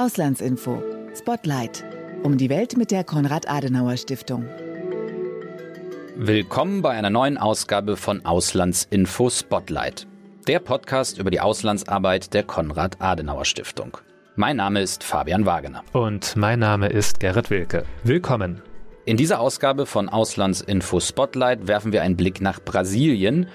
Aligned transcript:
Auslandsinfo. 0.00 0.82
Spotlight. 1.14 1.84
Um 2.22 2.38
die 2.38 2.48
Welt 2.48 2.74
mit 2.78 2.90
der 2.90 3.04
Konrad-Adenauer-Stiftung. 3.04 4.46
Willkommen 6.16 6.80
bei 6.80 6.92
einer 6.92 7.10
neuen 7.10 7.36
Ausgabe 7.36 7.98
von 7.98 8.24
Auslandsinfo 8.24 9.28
Spotlight. 9.28 10.06
Der 10.48 10.58
Podcast 10.58 11.18
über 11.18 11.30
die 11.30 11.40
Auslandsarbeit 11.40 12.32
der 12.32 12.44
Konrad-Adenauer-Stiftung. 12.44 13.98
Mein 14.36 14.56
Name 14.56 14.80
ist 14.80 15.04
Fabian 15.04 15.44
Wagener. 15.44 15.84
Und 15.92 16.34
mein 16.34 16.60
Name 16.60 16.88
ist 16.88 17.20
Gerrit 17.20 17.50
Wilke. 17.50 17.84
Willkommen. 18.02 18.62
In 19.04 19.18
dieser 19.18 19.38
Ausgabe 19.38 19.84
von 19.84 20.08
Auslandsinfo 20.08 21.00
Spotlight 21.00 21.68
werfen 21.68 21.92
wir 21.92 22.00
einen 22.00 22.16
Blick 22.16 22.40
nach 22.40 22.58
Brasilien, 22.58 23.48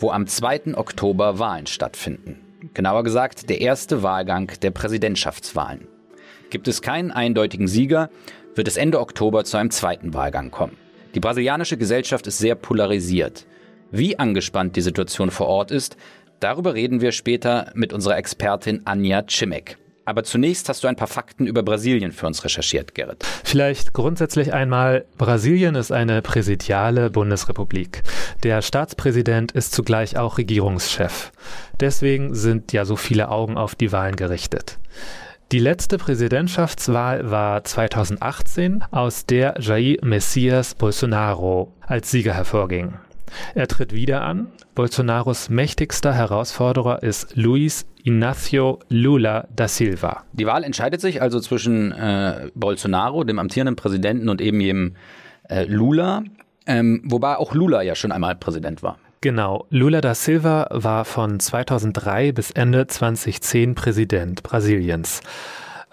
wo 0.00 0.10
am 0.10 0.26
2. 0.26 0.76
Oktober 0.76 1.38
Wahlen 1.38 1.68
stattfinden. 1.68 2.40
Genauer 2.74 3.04
gesagt 3.04 3.48
der 3.48 3.60
erste 3.60 4.02
Wahlgang 4.02 4.50
der 4.62 4.72
Präsidentschaftswahlen. 4.72 5.91
Gibt 6.52 6.68
es 6.68 6.82
keinen 6.82 7.12
eindeutigen 7.12 7.66
Sieger, 7.66 8.10
wird 8.54 8.68
es 8.68 8.76
Ende 8.76 9.00
Oktober 9.00 9.42
zu 9.42 9.56
einem 9.56 9.70
zweiten 9.70 10.12
Wahlgang 10.12 10.50
kommen. 10.50 10.76
Die 11.14 11.20
brasilianische 11.20 11.78
Gesellschaft 11.78 12.26
ist 12.26 12.36
sehr 12.36 12.56
polarisiert. 12.56 13.46
Wie 13.90 14.18
angespannt 14.18 14.76
die 14.76 14.82
Situation 14.82 15.30
vor 15.30 15.46
Ort 15.46 15.70
ist, 15.70 15.96
darüber 16.40 16.74
reden 16.74 17.00
wir 17.00 17.12
später 17.12 17.72
mit 17.74 17.94
unserer 17.94 18.18
Expertin 18.18 18.82
Anja 18.84 19.24
Cimek. 19.26 19.78
Aber 20.04 20.24
zunächst 20.24 20.68
hast 20.68 20.84
du 20.84 20.88
ein 20.88 20.96
paar 20.96 21.08
Fakten 21.08 21.46
über 21.46 21.62
Brasilien 21.62 22.12
für 22.12 22.26
uns 22.26 22.44
recherchiert, 22.44 22.94
Gerrit. 22.94 23.24
Vielleicht 23.44 23.94
grundsätzlich 23.94 24.52
einmal, 24.52 25.06
Brasilien 25.16 25.74
ist 25.74 25.90
eine 25.90 26.20
präsidiale 26.20 27.08
Bundesrepublik. 27.08 28.02
Der 28.42 28.60
Staatspräsident 28.60 29.52
ist 29.52 29.72
zugleich 29.72 30.18
auch 30.18 30.36
Regierungschef. 30.36 31.32
Deswegen 31.80 32.34
sind 32.34 32.74
ja 32.74 32.84
so 32.84 32.96
viele 32.96 33.30
Augen 33.30 33.56
auf 33.56 33.74
die 33.74 33.90
Wahlen 33.90 34.16
gerichtet. 34.16 34.78
Die 35.52 35.58
letzte 35.58 35.98
Präsidentschaftswahl 35.98 37.30
war 37.30 37.62
2018, 37.62 38.84
aus 38.90 39.26
der 39.26 39.56
Jair 39.60 39.98
Messias 40.00 40.74
Bolsonaro 40.74 41.74
als 41.82 42.10
Sieger 42.10 42.32
hervorging. 42.32 42.94
Er 43.54 43.68
tritt 43.68 43.92
wieder 43.92 44.22
an. 44.22 44.46
Bolsonaros 44.74 45.50
mächtigster 45.50 46.14
Herausforderer 46.14 47.02
ist 47.02 47.36
Luis 47.36 47.84
Inácio 48.02 48.78
Lula 48.88 49.46
da 49.54 49.68
Silva. 49.68 50.24
Die 50.32 50.46
Wahl 50.46 50.64
entscheidet 50.64 51.02
sich 51.02 51.20
also 51.20 51.38
zwischen 51.38 51.92
äh, 51.92 52.48
Bolsonaro, 52.54 53.22
dem 53.24 53.38
amtierenden 53.38 53.76
Präsidenten, 53.76 54.30
und 54.30 54.40
eben 54.40 54.58
jedem 54.58 54.96
äh, 55.50 55.64
Lula, 55.64 56.22
ähm, 56.66 57.02
wobei 57.04 57.36
auch 57.36 57.52
Lula 57.52 57.82
ja 57.82 57.94
schon 57.94 58.10
einmal 58.10 58.36
Präsident 58.36 58.82
war. 58.82 58.98
Genau, 59.22 59.66
Lula 59.70 60.00
da 60.00 60.16
Silva 60.16 60.66
war 60.72 61.04
von 61.04 61.38
2003 61.38 62.32
bis 62.32 62.50
Ende 62.50 62.88
2010 62.88 63.76
Präsident 63.76 64.42
Brasiliens. 64.42 65.20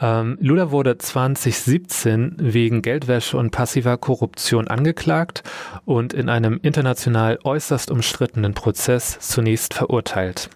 Ähm, 0.01 0.39
Lula 0.41 0.71
wurde 0.71 0.97
2017 0.97 2.37
wegen 2.39 2.81
Geldwäsche 2.81 3.37
und 3.37 3.51
passiver 3.51 3.97
Korruption 3.97 4.67
angeklagt 4.67 5.43
und 5.85 6.11
in 6.11 6.27
einem 6.27 6.59
international 6.63 7.37
äußerst 7.43 7.91
umstrittenen 7.91 8.55
Prozess 8.55 9.19
zunächst 9.19 9.75
verurteilt. 9.75 10.49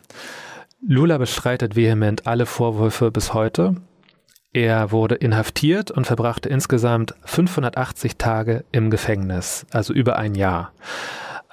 Lula 0.81 1.19
bestreitet 1.19 1.75
vehement 1.75 2.25
alle 2.25 2.47
Vorwürfe 2.47 3.11
bis 3.11 3.35
heute. 3.35 3.75
Er 4.52 4.91
wurde 4.91 5.13
inhaftiert 5.13 5.91
und 5.91 6.08
verbrachte 6.08 6.49
insgesamt 6.49 7.13
580 7.25 8.17
Tage 8.17 8.65
im 8.71 8.89
Gefängnis, 8.89 9.67
also 9.69 9.93
über 9.93 10.17
ein 10.17 10.33
Jahr. 10.33 10.71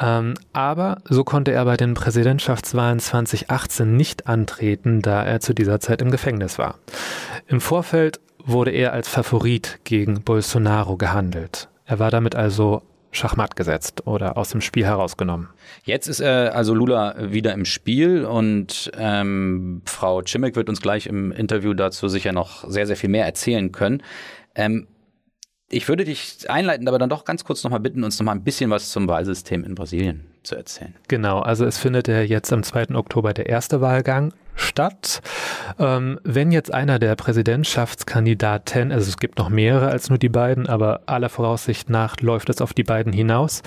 Ähm, 0.01 0.35
aber 0.53 0.99
so 1.09 1.25
konnte 1.25 1.53
er 1.53 1.65
bei 1.65 1.77
den 1.77 1.95
Präsidentschaftswahlen 1.95 3.01
2018 3.01 3.97
nicht 3.97 4.27
antreten, 4.27 5.03
da 5.03 5.23
er 5.23 5.41
zu 5.41 5.55
dieser 5.55 5.79
Zeit 5.79 6.01
im 6.01 6.11
Gefängnis 6.11 6.59
war. 6.59 6.77
Im 7.47 7.61
Vorfeld 7.61 8.21
wurde 8.45 8.71
er 8.71 8.93
als 8.93 9.09
Favorit 9.09 9.81
gegen 9.85 10.23
Bolsonaro 10.23 10.97
gehandelt. 10.97 11.69
Er 11.85 11.99
war 11.99 12.11
damit 12.11 12.35
also 12.35 12.83
Schachmatt 13.13 13.57
gesetzt 13.57 14.07
oder 14.07 14.37
aus 14.37 14.51
dem 14.51 14.61
Spiel 14.61 14.85
herausgenommen. 14.85 15.49
Jetzt 15.83 16.07
ist 16.07 16.21
er 16.21 16.55
also 16.55 16.75
Lula 16.75 17.17
wieder 17.19 17.53
im 17.53 17.65
Spiel 17.65 18.25
und 18.25 18.91
ähm, 18.97 19.83
Frau 19.85 20.23
Cimek 20.23 20.55
wird 20.55 20.69
uns 20.69 20.81
gleich 20.81 21.07
im 21.07 21.33
Interview 21.33 21.75
dazu 21.75 22.09
sicher 22.09 22.33
noch 22.33 22.69
sehr, 22.69 22.87
sehr 22.87 22.97
viel 22.97 23.11
mehr 23.11 23.27
erzählen 23.27 23.73
können. 23.73 24.03
Ähm, 24.55 24.87
ich 25.71 25.89
würde 25.89 26.05
dich 26.05 26.51
einleiten, 26.51 26.87
aber 26.89 26.99
dann 26.99 27.09
doch 27.09 27.25
ganz 27.25 27.45
kurz 27.45 27.63
nochmal 27.63 27.81
bitten, 27.81 28.03
uns 28.03 28.19
nochmal 28.19 28.35
ein 28.35 28.43
bisschen 28.43 28.71
was 28.71 28.91
zum 28.91 29.09
Wahlsystem 29.09 29.65
in 29.65 29.77
Brasilien 29.77 30.27
zu 30.43 30.57
erzählen. 30.57 30.95
Genau, 31.09 31.41
also 31.41 31.65
es 31.65 31.79
findet 31.79 32.09
ja 32.09 32.21
jetzt 32.23 32.53
am 32.53 32.63
2. 32.63 32.95
Oktober 32.97 33.33
der 33.33 33.47
erste 33.47 33.81
Wahlgang 33.81 34.33
statt. 34.57 35.23
Ähm, 35.79 36.19
wenn 36.25 36.51
jetzt 36.51 36.75
einer 36.75 36.99
der 36.99 37.15
Präsidentschaftskandidaten, 37.15 38.91
also 38.91 39.09
es 39.09 39.17
gibt 39.17 39.39
noch 39.39 39.49
mehrere 39.49 39.89
als 39.89 40.11
nur 40.11 40.19
die 40.19 40.29
beiden, 40.29 40.67
aber 40.67 41.03
aller 41.07 41.29
Voraussicht 41.29 41.89
nach 41.89 42.21
läuft 42.21 42.51
es 42.51 42.61
auf 42.61 42.75
die 42.75 42.85
beiden 42.85 43.13
hinaus, 43.13 43.63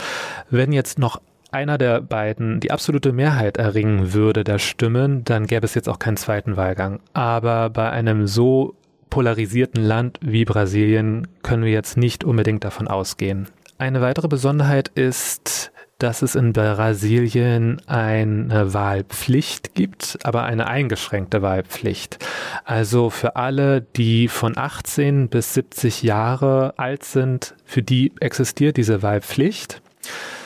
wenn 0.49 0.73
jetzt 0.73 0.99
noch 0.99 1.21
einer 1.51 1.77
der 1.77 2.01
beiden 2.01 2.59
die 2.59 2.71
absolute 2.71 3.13
Mehrheit 3.13 3.57
erringen 3.57 4.13
würde 4.13 4.43
der 4.43 4.59
Stimmen, 4.59 5.23
dann 5.23 5.47
gäbe 5.47 5.65
es 5.65 5.75
jetzt 5.75 5.87
auch 5.87 5.99
keinen 5.99 6.17
zweiten 6.17 6.57
Wahlgang. 6.57 6.99
Aber 7.13 7.69
bei 7.69 7.89
einem 7.91 8.27
so 8.27 8.75
polarisierten 9.13 9.83
Land 9.83 10.17
wie 10.23 10.43
Brasilien 10.43 11.27
können 11.43 11.63
wir 11.63 11.71
jetzt 11.71 11.97
nicht 11.97 12.23
unbedingt 12.23 12.63
davon 12.63 12.87
ausgehen. 12.87 13.47
Eine 13.77 14.01
weitere 14.01 14.27
Besonderheit 14.27 14.87
ist, 14.95 15.71
dass 15.99 16.23
es 16.23 16.33
in 16.33 16.51
Brasilien 16.51 17.79
eine 17.85 18.73
Wahlpflicht 18.73 19.75
gibt, 19.75 20.17
aber 20.23 20.45
eine 20.45 20.65
eingeschränkte 20.65 21.43
Wahlpflicht. 21.43 22.25
Also 22.65 23.11
für 23.11 23.35
alle, 23.35 23.81
die 23.81 24.29
von 24.29 24.57
18 24.57 25.29
bis 25.29 25.53
70 25.53 26.01
Jahre 26.01 26.73
alt 26.77 27.03
sind, 27.03 27.53
für 27.65 27.83
die 27.83 28.13
existiert 28.19 28.77
diese 28.77 29.03
Wahlpflicht. 29.03 29.83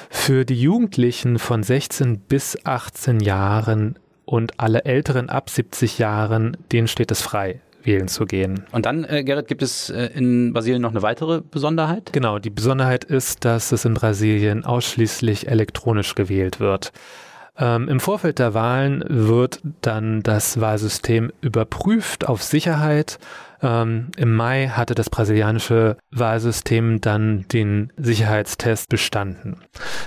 Für 0.09 0.43
die 0.43 0.61
Jugendlichen 0.61 1.39
von 1.39 1.63
16 1.63 2.19
bis 2.19 2.57
18 2.65 3.21
Jahren 3.21 3.97
und 4.25 4.59
alle 4.59 4.83
Älteren 4.83 5.29
ab 5.29 5.49
70 5.49 5.99
Jahren, 5.99 6.57
denen 6.73 6.89
steht 6.89 7.11
es 7.11 7.21
frei 7.21 7.61
wählen 7.87 8.07
zu 8.07 8.25
gehen. 8.25 8.65
Und 8.71 8.85
dann, 8.85 9.03
äh, 9.05 9.23
Gerrit, 9.23 9.47
gibt 9.47 9.63
es 9.63 9.89
äh, 9.89 10.09
in 10.13 10.53
Brasilien 10.53 10.81
noch 10.81 10.91
eine 10.91 11.01
weitere 11.01 11.41
Besonderheit? 11.41 12.11
Genau, 12.13 12.37
die 12.37 12.49
Besonderheit 12.49 13.03
ist, 13.03 13.45
dass 13.45 13.71
es 13.71 13.85
in 13.85 13.95
Brasilien 13.95 14.65
ausschließlich 14.65 15.47
elektronisch 15.47 16.13
gewählt 16.13 16.59
wird. 16.59 16.91
Ähm, 17.57 17.89
Im 17.89 17.99
Vorfeld 17.99 18.37
der 18.37 18.53
Wahlen 18.53 19.03
wird 19.07 19.61
dann 19.81 20.21
das 20.21 20.61
Wahlsystem 20.61 21.31
überprüft 21.41 22.27
auf 22.27 22.43
Sicherheit 22.43 23.17
ähm, 23.61 24.09
Im 24.17 24.35
Mai 24.35 24.67
hatte 24.67 24.95
das 24.95 25.09
brasilianische 25.09 25.97
Wahlsystem 26.11 27.01
dann 27.01 27.45
den 27.51 27.91
Sicherheitstest 27.97 28.89
bestanden. 28.89 29.61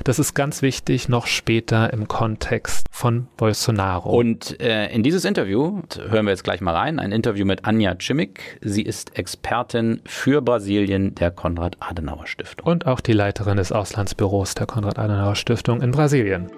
Das 0.04 0.18
ist 0.18 0.34
ganz 0.34 0.62
wichtig, 0.62 1.08
noch 1.08 1.26
später 1.26 1.92
im 1.92 2.08
Kontext 2.08 2.86
von 2.90 3.26
Bolsonaro. 3.36 4.10
Und 4.10 4.60
äh, 4.60 4.88
in 4.92 5.02
dieses 5.02 5.24
Interview 5.24 5.82
hören 6.08 6.26
wir 6.26 6.30
jetzt 6.30 6.44
gleich 6.44 6.60
mal 6.60 6.74
rein, 6.74 6.98
ein 6.98 7.12
Interview 7.12 7.44
mit 7.44 7.64
Anja 7.64 7.96
Cimik. 8.00 8.58
Sie 8.62 8.82
ist 8.82 9.18
Expertin 9.18 10.00
für 10.06 10.42
Brasilien 10.42 11.14
der 11.14 11.30
Konrad-Adenauer-Stiftung. 11.30 12.66
Und 12.66 12.86
auch 12.86 13.00
die 13.00 13.12
Leiterin 13.12 13.56
des 13.56 13.72
Auslandsbüros 13.72 14.54
der 14.54 14.66
Konrad-Adenauer-Stiftung 14.66 15.82
in 15.82 15.90
Brasilien. 15.90 16.50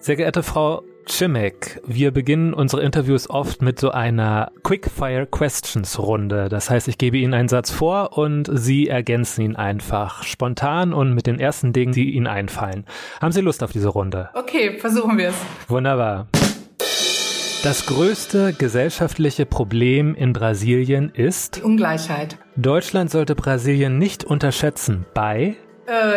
Sehr 0.00 0.16
geehrte 0.16 0.42
Frau 0.42 0.82
Chimek, 1.08 1.80
wir 1.86 2.10
beginnen 2.10 2.52
unsere 2.52 2.82
Interviews 2.82 3.28
oft 3.30 3.62
mit 3.62 3.80
so 3.80 3.90
einer 3.90 4.52
Quick-Fire 4.62 5.26
Questions 5.26 5.98
Runde. 5.98 6.48
Das 6.48 6.70
heißt, 6.70 6.86
ich 6.86 6.98
gebe 6.98 7.16
Ihnen 7.16 7.34
einen 7.34 7.48
Satz 7.48 7.70
vor 7.70 8.16
und 8.18 8.48
Sie 8.52 8.88
ergänzen 8.88 9.42
ihn 9.42 9.56
einfach 9.56 10.22
spontan 10.22 10.92
und 10.92 11.14
mit 11.14 11.26
den 11.26 11.40
ersten 11.40 11.72
Dingen, 11.72 11.92
die 11.92 12.12
Ihnen 12.12 12.26
einfallen. 12.26 12.84
Haben 13.20 13.32
Sie 13.32 13.40
Lust 13.40 13.62
auf 13.62 13.72
diese 13.72 13.88
Runde? 13.88 14.28
Okay, 14.34 14.78
versuchen 14.78 15.16
wir 15.18 15.30
es. 15.30 15.36
Wunderbar. 15.66 16.28
Das 17.64 17.86
größte 17.86 18.52
gesellschaftliche 18.52 19.44
Problem 19.44 20.14
in 20.14 20.32
Brasilien 20.32 21.10
ist 21.10 21.56
Die 21.56 21.62
Ungleichheit. 21.62 22.38
Deutschland 22.54 23.10
sollte 23.10 23.34
Brasilien 23.34 23.98
nicht 23.98 24.24
unterschätzen 24.24 25.06
bei 25.14 25.56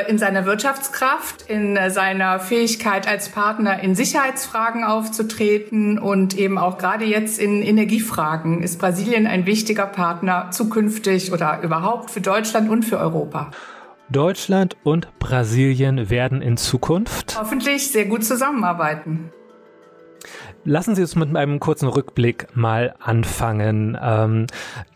in 0.08 0.18
seiner 0.18 0.46
Wirtschaftskraft, 0.46 1.44
in 1.50 1.78
seiner 1.90 2.40
Fähigkeit 2.40 3.08
als 3.08 3.30
Partner 3.30 3.82
in 3.82 3.96
Sicherheitsfragen 3.96 4.84
aufzutreten 4.84 5.98
und 5.98 6.38
eben 6.38 6.58
auch 6.58 6.78
gerade 6.78 7.06
jetzt 7.06 7.40
in 7.40 7.62
Energiefragen 7.62 8.64
ist 8.64 8.80
Brasilien 8.80 9.28
ein 9.28 9.46
wichtiger 9.46 9.86
Partner 9.86 10.50
zukünftig 10.52 11.32
oder 11.32 11.62
überhaupt 11.62 12.12
für 12.12 12.20
Deutschland 12.22 12.70
und 12.70 12.84
für 12.84 13.00
Europa. 13.00 13.52
Deutschland 14.10 14.76
und 14.84 15.08
Brasilien 15.20 16.10
werden 16.10 16.42
in 16.42 16.58
Zukunft 16.58 17.40
hoffentlich 17.40 17.92
sehr 17.92 18.06
gut 18.06 18.26
zusammenarbeiten. 18.26 19.32
Lassen 20.64 20.94
Sie 20.96 21.02
uns 21.02 21.16
mit 21.16 21.36
einem 21.36 21.60
kurzen 21.60 21.88
Rückblick 21.88 22.48
mal 22.56 22.94
anfangen. 23.00 23.98
Ähm, 24.00 24.46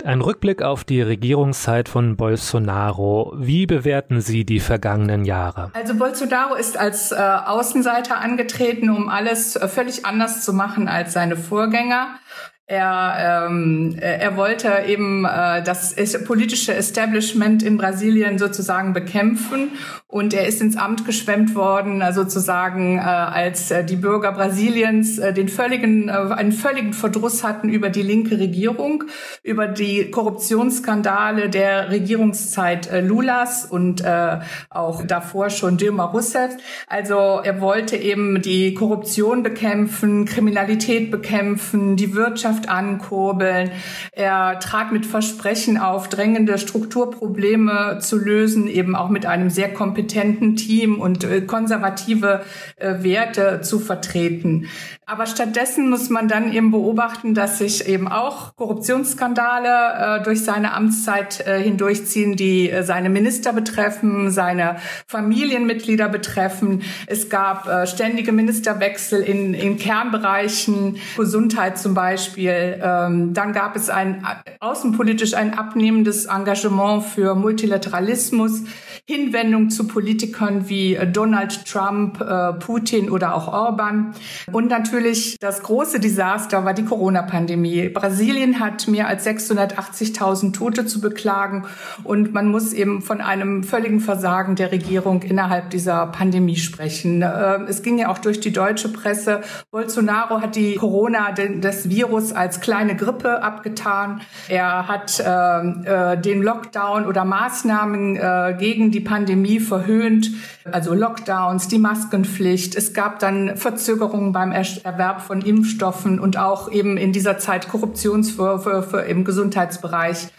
ein 0.03 0.21
Rückblick 0.21 0.62
auf 0.62 0.83
die 0.83 1.01
Regierungszeit 1.01 1.89
von 1.89 2.15
Bolsonaro. 2.15 3.33
Wie 3.35 3.65
bewerten 3.65 4.21
Sie 4.21 4.45
die 4.45 4.59
vergangenen 4.59 5.25
Jahre? 5.25 5.71
Also 5.73 5.95
Bolsonaro 5.95 6.53
ist 6.56 6.77
als 6.77 7.12
äh, 7.12 7.15
Außenseiter 7.15 8.19
angetreten, 8.19 8.89
um 8.89 9.09
alles 9.09 9.56
äh, 9.56 9.67
völlig 9.67 10.06
anders 10.06 10.45
zu 10.45 10.53
machen 10.53 10.88
als 10.88 11.13
seine 11.13 11.35
Vorgänger. 11.35 12.19
Er, 12.67 13.45
ähm, 13.47 13.95
er 14.00 14.38
wollte 14.38 14.85
eben 14.88 15.23
äh, 15.23 15.62
das 15.62 15.95
politische 16.25 16.73
Establishment 16.73 17.62
in 17.62 17.77
Brasilien 17.77 18.39
sozusagen 18.39 18.94
bekämpfen 18.94 19.73
und 20.15 20.33
er 20.33 20.47
ist 20.47 20.62
ins 20.62 20.77
Amt 20.77 21.06
geschwemmt 21.06 21.56
worden, 21.56 22.00
äh, 22.00 22.13
sozusagen 22.13 23.00
äh, 23.00 23.01
als 23.01 23.69
äh, 23.69 23.83
die 23.83 23.97
Bürger 23.97 24.31
Brasiliens 24.31 25.19
äh, 25.19 25.33
den 25.33 25.50
völligen, 25.50 26.07
äh, 26.07 26.13
einen 26.13 26.53
völligen 26.53 26.94
Verdruss 26.94 27.44
hatten 27.44 27.67
über 27.67 27.89
die 27.89 28.01
linke 28.01 28.39
Regierung, 28.39 29.03
über 29.44 29.67
die 29.67 30.09
Korruptionsskandale 30.09 31.50
der 31.50 31.89
Regierungszeit 31.91 32.89
äh, 32.89 33.01
Lulas 33.01 33.65
und 33.65 34.06
äh, 34.06 34.39
auch 34.69 35.03
davor 35.03 35.50
schon 35.50 35.75
Dilma 35.75 36.06
Rousseff. 36.06 36.56
Also 36.88 37.41
er 37.44 37.59
wollte 37.59 37.97
eben 37.97 38.41
die 38.41 38.73
Korruption 38.73 39.44
bekämpfen, 39.44 40.23
Kriminalität 40.23 41.12
bekämpfen, 41.12 41.97
die 41.97 42.15
Wirtschaft 42.15 42.69
ankurbeln. 42.69 43.69
Er 44.13 44.62
trat 44.62 44.94
mit 44.94 45.06
Versprechen 45.06 45.77
auf, 45.77 46.07
drängende 46.07 46.57
Strukturprobleme 46.57 47.97
zu 48.00 48.17
lösen, 48.17 48.69
eben 48.69 48.95
auch 48.95 49.09
mit 49.09 49.25
einem 49.25 49.50
sehr 49.50 49.73
kompetenten 49.73 50.05
Team 50.07 51.00
und 51.00 51.24
äh, 51.24 51.42
konservative 51.42 52.42
äh, 52.78 53.04
Werte 53.04 53.62
zu 53.62 53.80
vertreten. 53.80 54.68
Aber 55.06 55.28
stattdessen 55.28 55.90
muss 55.90 56.10
man 56.10 56.28
dann 56.28 56.52
eben 56.52 56.72
beobachten, 56.72 57.34
dass 57.34 57.60
sich 57.60 57.88
eben 57.88 58.07
auch 58.07 58.56
Korruptionsskandale 58.56 60.19
äh, 60.19 60.24
durch 60.24 60.44
seine 60.44 60.74
Amtszeit 60.74 61.46
hindurchziehen, 61.46 62.36
die 62.36 62.72
seine 62.81 63.10
Minister 63.10 63.54
betreffen, 63.54 64.31
seine 64.31 64.78
Familienmitglieder 65.07 66.10
betreffen. 66.10 66.81
Es 67.08 67.30
gab 67.30 67.88
ständige 67.88 68.31
Ministerwechsel 68.31 69.22
in, 69.22 69.54
in 69.54 69.78
Kernbereichen, 69.78 70.98
Gesundheit 71.18 71.78
zum 71.78 71.94
Beispiel. 71.94 72.80
Ähm, 72.81 73.34
dann 73.34 73.54
gab 73.54 73.75
es 73.75 73.90
ein 73.90 74.25
außenpolitisch 74.60 75.34
ein 75.34 75.58
abnehmendes 75.58 76.25
Engagement 76.25 77.04
für 77.04 77.36
Multilateralismus, 77.36 78.63
Hinwendung 79.07 79.69
zu 79.69 79.86
Politikern 79.86 80.68
wie 80.68 80.96
äh, 80.96 81.06
Donald 81.06 81.66
Trump, 81.66 82.19
äh, 82.22 82.54
Putin 82.54 83.12
oder 83.12 83.36
auch 83.36 83.48
Orban 83.48 84.16
und 84.52 84.68
natürlich 84.68 85.38
das 85.40 85.62
große 85.62 86.00
Desaster 86.00 86.66
war 86.66 86.74
die 86.74 86.86
Corona-Pandemie. 86.86 87.90
Brasilien 87.90 88.60
hat 88.60 88.88
mehr 88.88 89.07
als 89.07 89.24
680.000 89.28 90.54
Tote 90.54 90.88
zu 90.88 91.02
beklagen 91.02 91.66
und 92.04 92.34
man 92.34 92.48
muss 92.48 92.74
eben 92.74 93.04
von 93.04 93.22
einem 93.22 93.63
völligen 93.63 94.00
Versagen 94.00 94.56
der 94.56 94.72
Regierung 94.72 95.22
innerhalb 95.22 95.69
dieser 95.69 96.08
Pandemie 96.08 96.56
sprechen. 96.56 97.22
Äh, 97.22 97.60
es 97.68 97.84
ging 97.84 98.00
ja 98.00 98.10
auch 98.10 98.18
durch 98.18 98.40
die 98.40 98.51
deutsche 98.51 98.90
Presse. 98.90 99.42
Bolsonaro 99.69 100.42
hat 100.42 100.56
die 100.56 100.78
Corona, 100.78 101.31
das 101.62 101.90
Virus 101.90 102.34
als 102.34 102.60
kleine 102.60 102.96
Grippe 102.96 103.44
abgetan. 103.44 104.22
Er 104.50 104.88
hat 104.88 105.19
äh, 105.19 106.13
äh, 106.13 106.19
den 106.19 106.42
Lockdown 106.42 107.06
oder 107.06 107.24
Maßnahmen 107.24 108.16
gegen 108.58 108.94
die 108.95 109.01
Pandemie 109.01 109.59
verhöhnt, 109.59 110.31
also 110.71 110.94
Lockdowns, 110.94 111.68
die 111.68 111.80
Maskenpflicht. 111.80 112.75
Es 112.75 112.94
gab 112.94 113.19
dann 113.19 113.57
Verzögerungen 113.57 114.31
beim 114.31 114.53
Erwerb 114.53 115.21
von 115.21 115.42
Impfstoffen 115.42 116.18
und 116.18 116.38
auch 116.38 116.71
eben 116.71 116.95
in 116.95 117.12
dieser 117.12 117.38
Zeit 117.38 117.68
Korruptionsvorwürfe 117.68 119.00
im 119.00 119.25
Gesundheitsbereich. 119.25 120.30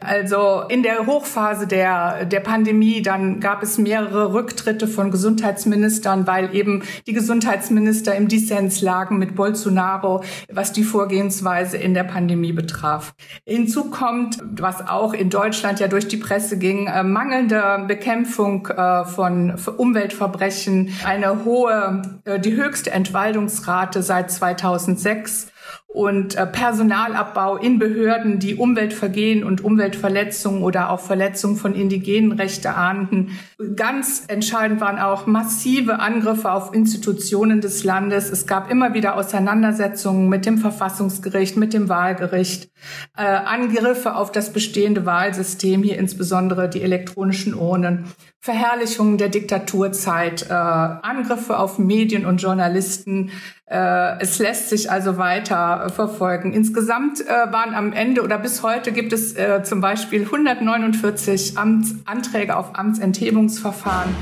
Also 0.00 0.62
in 0.68 0.82
der 0.82 1.06
Hochphase 1.06 1.66
der, 1.66 2.24
der 2.24 2.40
Pandemie, 2.40 3.02
dann 3.02 3.40
gab 3.40 3.62
es 3.62 3.78
mehrere 3.78 4.32
Rücktritte 4.32 4.86
von 4.86 5.10
Gesundheitsministern, 5.10 6.26
weil 6.26 6.54
eben 6.54 6.82
die 7.06 7.12
Gesundheitsminister 7.12 8.14
im 8.14 8.28
Dissens 8.28 8.80
lagen 8.80 9.18
mit 9.18 9.34
Bolsonaro, 9.34 10.22
was 10.52 10.72
die 10.72 10.84
Vorgehensweise 10.84 11.76
in 11.76 11.94
der 11.94 12.04
Pandemie 12.04 12.52
betraf. 12.52 13.14
Hinzu 13.46 13.90
kommt, 13.90 14.38
was 14.42 14.86
auch 14.86 15.12
in 15.12 15.30
Deutschland 15.30 15.80
ja 15.80 15.88
durch 15.88 16.08
die 16.08 16.16
Presse 16.16 16.58
ging, 16.58 16.86
äh, 16.86 17.02
mangelnde 17.02 17.84
Bekämpfung 17.86 18.66
äh, 18.66 19.04
von 19.04 19.56
Umweltverbrechen, 19.76 20.94
eine 21.04 21.44
hohe, 21.44 22.02
äh, 22.24 22.38
die 22.38 22.56
höchste 22.56 22.90
Entwaldungsrate 22.90 24.02
seit 24.02 24.30
2006 24.30 25.48
und 25.90 26.34
äh, 26.34 26.46
Personalabbau 26.46 27.56
in 27.56 27.78
Behörden, 27.78 28.38
die 28.38 28.56
Umweltvergehen 28.56 29.42
und 29.42 29.64
Umweltverletzungen 29.64 30.62
oder 30.62 30.90
auch 30.90 31.00
Verletzungen 31.00 31.56
von 31.56 31.74
indigenen 31.74 32.32
Rechte 32.32 32.74
ahnden. 32.74 33.38
Ganz 33.74 34.24
entscheidend 34.28 34.82
waren 34.82 34.98
auch 34.98 35.26
massive 35.26 35.98
Angriffe 35.98 36.52
auf 36.52 36.74
Institutionen 36.74 37.62
des 37.62 37.84
Landes. 37.84 38.30
Es 38.30 38.46
gab 38.46 38.70
immer 38.70 38.92
wieder 38.92 39.16
Auseinandersetzungen 39.16 40.28
mit 40.28 40.44
dem 40.44 40.58
Verfassungsgericht, 40.58 41.56
mit 41.56 41.72
dem 41.72 41.88
Wahlgericht, 41.88 42.70
äh, 43.16 43.22
Angriffe 43.22 44.14
auf 44.14 44.30
das 44.30 44.52
bestehende 44.52 45.06
Wahlsystem, 45.06 45.82
hier 45.82 45.98
insbesondere 45.98 46.68
die 46.68 46.82
elektronischen 46.82 47.54
Urnen. 47.54 48.04
Verherrlichung 48.40 49.18
der 49.18 49.30
Diktaturzeit, 49.30 50.46
äh, 50.48 50.52
Angriffe 50.52 51.58
auf 51.58 51.78
Medien 51.78 52.24
und 52.24 52.40
Journalisten. 52.40 53.32
Äh, 53.66 54.20
es 54.20 54.38
lässt 54.38 54.68
sich 54.68 54.92
also 54.92 55.18
weiter 55.18 55.86
äh, 55.86 55.88
verfolgen. 55.90 56.52
Insgesamt 56.52 57.20
äh, 57.20 57.26
waren 57.26 57.74
am 57.74 57.92
Ende 57.92 58.22
oder 58.22 58.38
bis 58.38 58.62
heute 58.62 58.92
gibt 58.92 59.12
es 59.12 59.36
äh, 59.36 59.64
zum 59.64 59.80
Beispiel 59.80 60.22
149 60.22 61.58
Amts 61.58 61.96
Anträge 62.04 62.56
auf 62.56 62.78
Amtsenthebungsverfahren. 62.78 64.14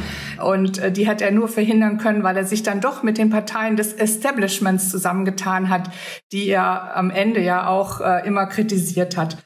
Und 0.43 0.79
äh, 0.79 0.91
die 0.91 1.07
hat 1.07 1.21
er 1.21 1.31
nur 1.31 1.49
verhindern 1.49 1.99
können, 1.99 2.23
weil 2.23 2.39
er 2.39 2.45
sich 2.45 2.63
dann 2.63 2.81
doch 2.81 3.03
mit 3.03 3.19
den 3.19 3.29
Parteien 3.29 3.77
des 3.77 3.93
Establishments 3.93 4.89
zusammengetan 4.89 5.69
hat, 5.69 5.91
die 6.33 6.49
er 6.49 6.97
am 6.97 7.11
Ende 7.11 7.43
ja 7.43 7.67
auch 7.67 8.01
äh, 8.01 8.27
immer 8.27 8.47
kritisiert 8.47 9.19
hat. 9.19 9.37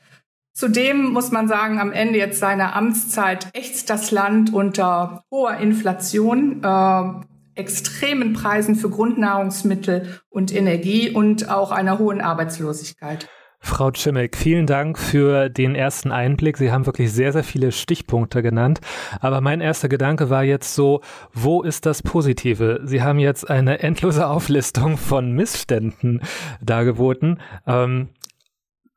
Zudem 0.61 1.07
muss 1.15 1.31
man 1.31 1.49
sagen, 1.49 1.81
am 1.81 1.91
Ende 1.91 2.19
jetzt 2.19 2.39
seiner 2.39 2.77
Amtszeit 2.77 3.49
ächzt 3.55 3.89
das 3.89 4.11
Land 4.11 4.53
unter 4.53 5.25
hoher 5.31 5.57
Inflation, 5.57 6.63
äh, 6.63 7.59
extremen 7.59 8.35
Preisen 8.35 8.75
für 8.75 8.91
Grundnahrungsmittel 8.91 10.21
und 10.29 10.55
Energie 10.55 11.09
und 11.13 11.49
auch 11.49 11.71
einer 11.71 11.99
hohen 11.99 12.21
Arbeitslosigkeit. 12.21 13.27
Frau 13.59 13.91
Cimek, 13.91 14.37
vielen 14.37 14.67
Dank 14.67 14.99
für 14.99 15.49
den 15.49 15.75
ersten 15.75 16.13
Einblick. 16.13 16.59
Sie 16.59 16.71
haben 16.71 16.85
wirklich 16.85 17.11
sehr, 17.11 17.33
sehr 17.33 17.45
viele 17.45 17.73
Stichpunkte 17.73 18.43
genannt. 18.43 18.81
Aber 19.23 19.41
mein 19.41 19.63
erster 19.63 19.89
Gedanke 19.89 20.29
war 20.29 20.45
jetzt 20.45 20.75
so, 20.75 21.01
wo 21.33 21.63
ist 21.63 21.87
das 21.87 22.03
Positive? 22.03 22.83
Sie 22.85 23.01
haben 23.01 23.19
jetzt 23.19 23.49
eine 23.49 23.79
endlose 23.79 24.27
Auflistung 24.27 24.99
von 24.99 25.33
Missständen 25.33 26.21
dargeboten. 26.61 27.41
Ähm, 27.67 28.11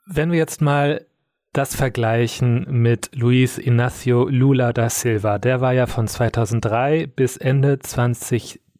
wenn 0.05 0.29
wir 0.29 0.37
jetzt 0.37 0.61
mal 0.61 1.05
das 1.53 1.75
vergleichen 1.75 2.65
mit 2.69 3.11
Luis 3.13 3.59
Inácio 3.59 4.27
Lula 4.27 4.73
da 4.73 4.89
Silva. 4.89 5.37
Der 5.37 5.61
war 5.61 5.73
ja 5.73 5.85
von 5.85 6.07
2003 6.07 7.07
bis 7.07 7.37
Ende 7.37 7.79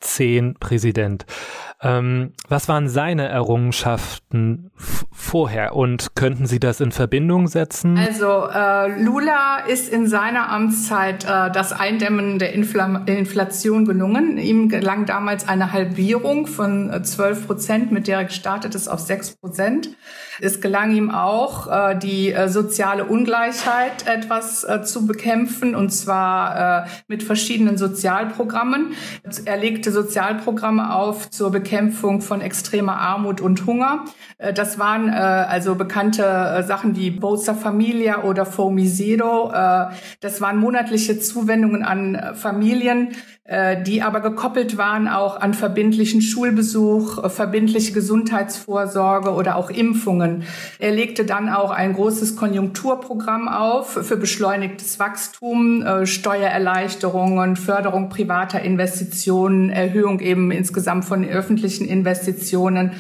2010 0.04 0.56
Präsident. 0.60 1.26
Ähm, 1.82 2.32
was 2.48 2.70
waren 2.70 2.88
seine 2.88 3.28
Errungenschaften 3.28 4.72
vorher 5.12 5.76
und 5.76 6.16
könnten 6.16 6.46
Sie 6.46 6.60
das 6.60 6.80
in 6.80 6.94
Verbindung 6.94 7.48
setzen? 7.48 7.98
Also 7.98 8.48
äh, 8.48 9.02
Lula 9.02 9.60
ist 9.68 9.92
in 9.92 10.08
seiner 10.08 10.50
Amtszeit 10.50 11.26
äh, 11.26 11.52
das 11.52 11.74
Eindämmen 11.74 12.40
der 12.40 12.54
Infl 12.54 12.80
Inflation 13.06 13.86
gelungen. 13.86 14.38
Ihm 14.38 14.70
gelang 14.70 15.06
damals 15.06 15.48
eine 15.48 15.74
Halbierung 15.74 16.48
von 16.48 17.04
12 17.04 17.38
äh, 17.44 17.46
Prozent, 17.46 17.92
mit 17.92 18.08
der 18.08 18.20
er 18.20 18.26
gestartet 18.26 18.76
ist 18.76 18.88
auf 18.88 19.00
6 19.00 19.36
Prozent. 19.38 19.90
Es 20.40 20.62
gelang 20.62 20.96
ihm 20.96 21.12
auch, 21.12 21.68
äh, 21.68 21.98
die 21.98 22.32
äh, 22.32 22.50
soziale 22.50 23.06
Ungleichheit 23.06 24.08
etwas 24.08 24.64
äh, 24.64 24.84
zu 24.84 25.06
bekämpfen, 25.06 25.76
und 25.76 25.90
zwar 25.90 26.88
mit 27.08 27.24
verschiedenen 27.24 27.78
Sozialprogrammen. 27.78 28.94
Er 29.46 29.58
legte 29.58 29.92
Sozialprogramme 29.94 30.94
auf 30.94 31.30
zur 31.30 31.52
Bekämpfung 31.52 32.22
von 32.22 32.42
extremer 32.42 32.98
Armut 32.98 33.40
und 33.40 33.66
Hunger. 33.66 34.06
Äh, 34.38 34.52
das 34.54 34.78
waren 34.80 35.08
äh, 35.08 35.14
also 35.14 35.76
bekannte 35.76 36.24
äh, 36.24 36.64
Sachen 36.64 36.98
wie 36.98 37.12
Bolsa 37.12 37.54
Familia 37.54 38.24
oder 38.24 38.46
Fomisedo. 38.46 39.52
Das 40.20 40.42
waren 40.42 40.58
monatliche 40.58 41.20
Zuwendungen 41.20 41.84
an 41.84 42.34
Familien, 42.36 43.10
die 43.84 44.02
aber 44.02 44.22
gekoppelt 44.22 44.78
waren 44.78 45.10
auch 45.10 45.42
an 45.42 45.54
verbindlichen 45.54 46.22
Schulbesuch, 46.22 47.22
äh, 47.22 47.30
verbindliche 47.30 47.92
Gesundheitsvorsorge 47.92 49.34
oder 49.34 49.58
auch 49.58 49.70
Impfungen. 49.70 50.44
Er 50.80 50.92
legte 50.92 51.26
dann 51.26 51.50
auch 51.50 51.70
ein 51.72 51.92
großes 51.92 52.38
Konjunkturprogramm 52.38 53.50
auf 53.50 54.00
für 54.02 54.16
beschleunigtes 54.16 54.98
Wachstum, 54.98 55.82
äh, 55.82 56.06
Steuererleichterungen, 56.06 57.58
Förderung 57.58 58.08
privater 58.08 58.62
Investitionen, 58.62 59.70
Erhöhung 59.70 60.22
eben 60.22 60.50
insgesamt 60.50 61.04
von 61.04 61.28
öffentlichen 61.28 61.86
Investitionen. 61.86 62.94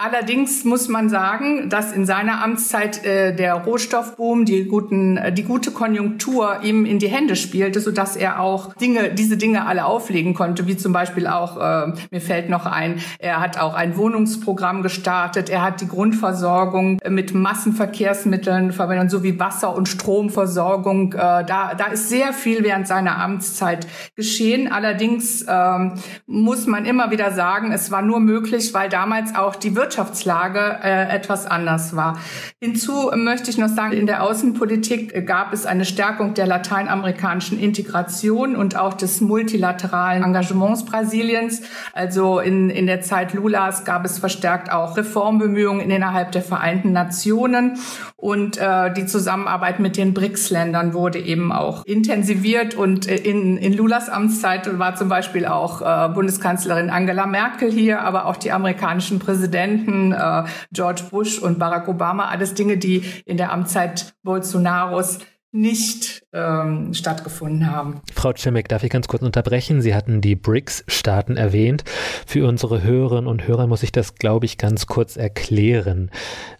Allerdings 0.00 0.64
muss 0.64 0.88
man 0.88 1.08
sagen, 1.08 1.68
dass 1.70 1.92
in 1.92 2.06
seiner 2.06 2.42
Amtszeit 2.42 3.04
äh, 3.04 3.34
der 3.34 3.54
Rohstoffboom, 3.54 4.44
die 4.44 4.64
guten, 4.64 5.16
äh, 5.16 5.32
die 5.32 5.42
gute 5.42 5.70
Konjunktur 5.70 6.60
ihm 6.62 6.84
in 6.84 6.98
die 6.98 7.08
Hände 7.08 7.36
spielte, 7.36 7.80
so 7.80 7.90
dass 7.90 8.16
er 8.16 8.40
auch 8.40 8.74
Dinge, 8.74 9.10
diese 9.14 9.36
Dinge 9.36 9.66
alle 9.66 9.84
auflegen 9.86 10.34
konnte, 10.34 10.66
wie 10.66 10.76
zum 10.76 10.92
Beispiel 10.92 11.26
auch, 11.26 11.56
äh, 11.56 11.92
mir 12.10 12.20
fällt 12.20 12.48
noch 12.48 12.66
ein, 12.66 13.00
er 13.18 13.40
hat 13.40 13.58
auch 13.58 13.74
ein 13.74 13.96
Wohnungsprogramm 13.96 14.82
gestartet, 14.82 15.48
er 15.50 15.62
hat 15.62 15.80
die 15.80 15.88
Grundversorgung 15.88 16.98
mit 17.08 17.34
Massenverkehrsmitteln 17.34 18.72
verwendet, 18.72 19.10
sowie 19.10 19.38
Wasser- 19.38 19.74
und 19.74 19.88
Stromversorgung. 19.88 21.14
Äh, 21.14 21.44
da, 21.44 21.74
da 21.76 21.86
ist 21.86 22.08
sehr 22.08 22.32
viel 22.32 22.62
während 22.62 22.86
seiner 22.86 23.18
Amtszeit 23.18 23.86
geschehen. 24.14 24.70
Allerdings 24.70 25.44
ähm, 25.48 25.94
muss 26.26 26.66
man 26.66 26.84
immer 26.84 27.10
wieder 27.10 27.32
sagen, 27.32 27.72
es 27.72 27.90
war 27.90 28.02
nur 28.02 28.20
möglich, 28.20 28.74
weil 28.74 28.88
damals 28.88 29.34
auch 29.34 29.56
die 29.56 29.74
Wirtschaftslage 29.88 30.80
äh, 30.82 31.08
etwas 31.08 31.46
anders 31.46 31.96
war. 31.96 32.18
Hinzu 32.60 33.10
möchte 33.14 33.50
ich 33.50 33.56
noch 33.56 33.68
sagen, 33.68 33.94
in 33.94 34.06
der 34.06 34.22
Außenpolitik 34.22 35.26
gab 35.26 35.54
es 35.54 35.64
eine 35.64 35.86
Stärkung 35.86 36.34
der 36.34 36.46
lateinamerikanischen 36.46 37.58
Integration 37.58 38.54
und 38.54 38.76
auch 38.76 38.92
des 38.92 39.22
multilateralen 39.22 40.22
Engagements 40.24 40.84
Brasiliens. 40.84 41.62
Also 41.94 42.38
in, 42.38 42.68
in 42.68 42.86
der 42.86 43.00
Zeit 43.00 43.32
Lulas 43.32 43.86
gab 43.86 44.04
es 44.04 44.18
verstärkt 44.18 44.70
auch 44.70 44.98
Reformbemühungen 44.98 45.90
innerhalb 45.90 46.32
der 46.32 46.42
Vereinten 46.42 46.92
Nationen 46.92 47.78
und 48.16 48.58
äh, 48.58 48.92
die 48.92 49.06
Zusammenarbeit 49.06 49.78
mit 49.78 49.96
den 49.96 50.12
BRICS-Ländern 50.12 50.92
wurde 50.92 51.18
eben 51.18 51.50
auch 51.52 51.86
intensiviert 51.86 52.74
und 52.74 53.08
äh, 53.08 53.14
in, 53.14 53.56
in 53.56 53.72
Lulas 53.72 54.10
Amtszeit 54.10 54.78
war 54.78 54.96
zum 54.96 55.08
Beispiel 55.08 55.46
auch 55.46 55.80
äh, 55.80 56.12
Bundeskanzlerin 56.12 56.90
Angela 56.90 57.26
Merkel 57.26 57.70
hier, 57.70 58.02
aber 58.02 58.26
auch 58.26 58.36
die 58.36 58.52
amerikanischen 58.52 59.20
Präsidenten 59.20 59.77
äh, 60.12 60.44
George 60.72 61.02
Bush 61.10 61.38
und 61.38 61.58
Barack 61.58 61.88
Obama, 61.88 62.26
alles 62.26 62.54
Dinge, 62.54 62.76
die 62.76 63.02
in 63.24 63.36
der 63.36 63.52
Amtszeit 63.52 64.14
Bolsonaros 64.22 65.18
nicht 65.50 66.26
ähm, 66.34 66.92
stattgefunden 66.92 67.70
haben. 67.70 68.02
Frau 68.12 68.34
Czemek, 68.34 68.68
darf 68.68 68.84
ich 68.84 68.90
ganz 68.90 69.08
kurz 69.08 69.22
unterbrechen? 69.22 69.80
Sie 69.80 69.94
hatten 69.94 70.20
die 70.20 70.36
BRICS-Staaten 70.36 71.38
erwähnt. 71.38 71.84
Für 72.26 72.46
unsere 72.46 72.82
Hörerinnen 72.82 73.26
und 73.26 73.48
Hörer 73.48 73.66
muss 73.66 73.82
ich 73.82 73.90
das, 73.90 74.16
glaube 74.16 74.44
ich, 74.44 74.58
ganz 74.58 74.86
kurz 74.86 75.16
erklären. 75.16 76.10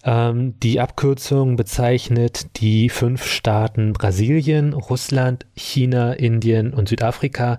Ähm, 0.04 0.58
die 0.60 0.80
Abkürzung 0.80 1.56
bezeichnet 1.56 2.58
die 2.60 2.88
fünf 2.88 3.26
Staaten 3.26 3.92
Brasilien, 3.92 4.72
Russland, 4.72 5.44
China, 5.54 6.14
Indien 6.14 6.72
und 6.72 6.88
Südafrika 6.88 7.58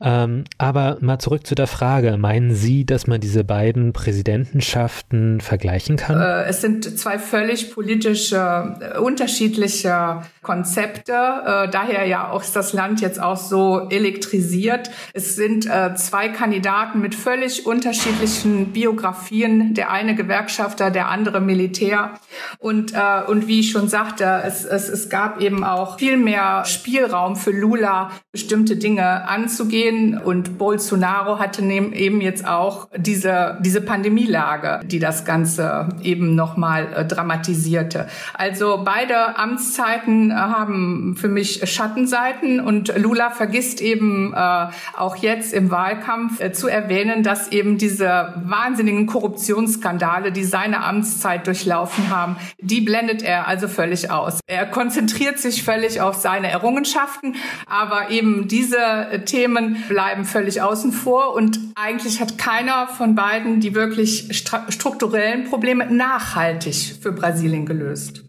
ähm, 0.00 0.44
aber 0.58 0.98
mal 1.00 1.18
zurück 1.18 1.46
zu 1.46 1.54
der 1.54 1.66
Frage. 1.66 2.18
Meinen 2.18 2.54
Sie, 2.54 2.84
dass 2.84 3.06
man 3.06 3.20
diese 3.20 3.44
beiden 3.44 3.92
Präsidentenschaften 3.92 5.40
vergleichen 5.40 5.96
kann? 5.96 6.20
Äh, 6.20 6.44
es 6.44 6.60
sind 6.60 6.98
zwei 6.98 7.18
völlig 7.18 7.72
politische, 7.72 8.76
äh, 8.80 8.98
unterschiedliche 8.98 10.22
Konzepte. 10.42 11.12
Äh, 11.12 11.70
daher 11.70 12.06
ja 12.06 12.30
auch 12.30 12.42
ist 12.42 12.54
das 12.54 12.72
Land 12.74 13.00
jetzt 13.00 13.20
auch 13.20 13.38
so 13.38 13.88
elektrisiert. 13.88 14.90
Es 15.14 15.34
sind 15.34 15.66
äh, 15.66 15.94
zwei 15.94 16.28
Kandidaten 16.28 17.00
mit 17.00 17.14
völlig 17.14 17.64
unterschiedlichen 17.64 18.72
Biografien. 18.72 19.74
Der 19.74 19.90
eine 19.90 20.14
Gewerkschafter, 20.14 20.90
der 20.90 21.08
andere 21.08 21.40
Militär. 21.40 22.14
Und, 22.58 22.92
äh, 22.92 23.22
und 23.26 23.46
wie 23.46 23.60
ich 23.60 23.70
schon 23.70 23.88
sagte, 23.88 24.42
es, 24.44 24.64
es, 24.64 24.88
es 24.90 25.08
gab 25.08 25.40
eben 25.40 25.64
auch 25.64 25.98
viel 25.98 26.18
mehr 26.18 26.64
Spielraum 26.66 27.36
für 27.36 27.50
Lula, 27.50 28.10
bestimmte 28.32 28.76
Dinge 28.76 29.26
anzugehen 29.26 29.85
stehen. 29.86 30.18
Und 30.18 30.58
Bolsonaro 30.58 31.38
hatte 31.38 31.62
eben 31.66 32.20
jetzt 32.20 32.46
auch 32.46 32.88
diese, 32.96 33.58
diese 33.60 33.80
Pandemielage, 33.80 34.80
die 34.86 34.98
das 34.98 35.24
Ganze 35.24 35.88
eben 36.02 36.34
nochmal 36.34 36.88
äh, 36.94 37.04
dramatisierte. 37.04 38.06
Also 38.34 38.82
beide 38.84 39.36
Amtszeiten 39.36 40.30
äh, 40.30 40.34
haben 40.34 41.16
für 41.18 41.28
mich 41.28 41.68
Schattenseiten 41.70 42.60
und 42.60 42.96
Lula 42.96 43.30
vergisst 43.30 43.80
eben 43.80 44.32
äh, 44.34 44.66
auch 44.96 45.16
jetzt 45.16 45.52
im 45.52 45.70
Wahlkampf 45.70 46.40
äh, 46.40 46.52
zu 46.52 46.68
erwähnen, 46.68 47.22
dass 47.22 47.48
eben 47.48 47.78
diese 47.78 48.34
wahnsinnigen 48.44 49.06
Korruptionsskandale, 49.06 50.32
die 50.32 50.44
seine 50.44 50.84
Amtszeit 50.84 51.46
durchlaufen 51.46 52.10
haben, 52.10 52.36
die 52.60 52.80
blendet 52.80 53.22
er 53.22 53.48
also 53.48 53.68
völlig 53.68 54.10
aus. 54.10 54.40
Er 54.46 54.66
konzentriert 54.66 55.38
sich 55.38 55.62
völlig 55.62 56.00
auf 56.00 56.16
seine 56.16 56.50
Errungenschaften, 56.50 57.36
aber 57.66 58.10
eben 58.10 58.48
diese 58.48 59.22
Themen 59.24 59.75
bleiben 59.88 60.24
völlig 60.24 60.62
außen 60.62 60.92
vor 60.92 61.34
und 61.34 61.58
eigentlich 61.74 62.20
hat 62.20 62.38
keiner 62.38 62.88
von 62.88 63.14
beiden 63.14 63.60
die 63.60 63.74
wirklich 63.74 64.28
strukturellen 64.68 65.48
Probleme 65.48 65.86
nachhaltig 65.92 66.96
für 67.00 67.12
Brasilien 67.12 67.66
gelöst. 67.66 68.24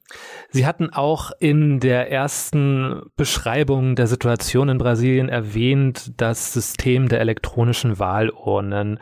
Sie 0.50 0.66
hatten 0.66 0.92
auch 0.92 1.32
in 1.40 1.80
der 1.80 2.12
ersten 2.12 3.02
Beschreibung 3.16 3.96
der 3.96 4.08
Situation 4.08 4.70
in 4.70 4.78
Brasilien 4.78 5.30
erwähnt, 5.30 6.14
das 6.18 6.54
System 6.54 7.10
der 7.10 7.20
elektronischen 7.20 8.00
Wahlurnen. 8.00 9.00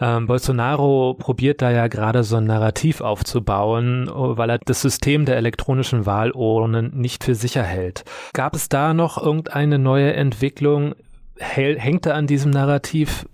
Ähm, 0.00 0.26
Bolsonaro 0.26 1.14
probiert 1.14 1.62
da 1.62 1.70
ja 1.70 1.86
gerade 1.86 2.24
so 2.24 2.36
ein 2.36 2.44
Narrativ 2.44 3.00
aufzubauen, 3.00 4.10
weil 4.12 4.50
er 4.50 4.58
das 4.58 4.82
System 4.82 5.24
der 5.24 5.36
elektronischen 5.36 6.06
Wahlurnen 6.06 6.90
nicht 6.94 7.24
für 7.24 7.34
sicher 7.34 7.62
hält. 7.62 8.04
Gab 8.32 8.54
es 8.54 8.68
da 8.68 8.94
noch 8.94 9.16
irgendeine 9.16 9.78
neue 9.78 10.12
Entwicklung? 10.12 10.94
Hängt 11.38 12.06
er 12.06 12.14
an 12.14 12.26
diesem 12.26 12.50
Narrativ 12.50 13.26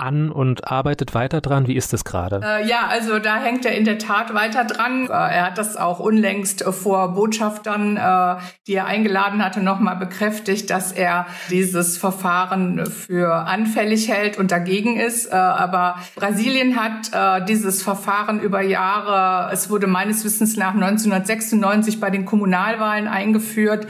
an 0.00 0.30
und 0.32 0.70
arbeitet 0.70 1.14
weiter 1.14 1.40
dran? 1.40 1.66
Wie 1.66 1.76
ist 1.76 1.92
das 1.92 2.04
gerade? 2.04 2.40
Äh, 2.42 2.66
ja, 2.66 2.86
also 2.88 3.18
da 3.18 3.36
hängt 3.36 3.64
er 3.64 3.72
in 3.76 3.84
der 3.84 3.98
Tat 3.98 4.34
weiter 4.34 4.64
dran. 4.64 5.06
Äh, 5.06 5.12
er 5.12 5.46
hat 5.46 5.58
das 5.58 5.76
auch 5.76 6.00
unlängst 6.00 6.62
äh, 6.62 6.72
vor 6.72 7.14
Botschaftern, 7.14 7.96
äh, 7.96 8.40
die 8.66 8.74
er 8.74 8.86
eingeladen 8.86 9.44
hatte, 9.44 9.62
nochmal 9.62 9.96
bekräftigt, 9.96 10.70
dass 10.70 10.92
er 10.92 11.26
dieses 11.50 11.98
Verfahren 11.98 12.86
für 12.86 13.46
anfällig 13.46 14.08
hält 14.08 14.38
und 14.38 14.50
dagegen 14.50 14.96
ist. 14.96 15.26
Äh, 15.26 15.34
aber 15.34 15.96
Brasilien 16.16 16.76
hat 16.76 17.12
äh, 17.12 17.44
dieses 17.44 17.82
Verfahren 17.82 18.40
über 18.40 18.62
Jahre, 18.62 19.52
es 19.52 19.70
wurde 19.70 19.86
meines 19.86 20.24
Wissens 20.24 20.56
nach 20.56 20.74
1996 20.74 22.00
bei 22.00 22.10
den 22.10 22.24
Kommunalwahlen 22.24 23.08
eingeführt, 23.08 23.86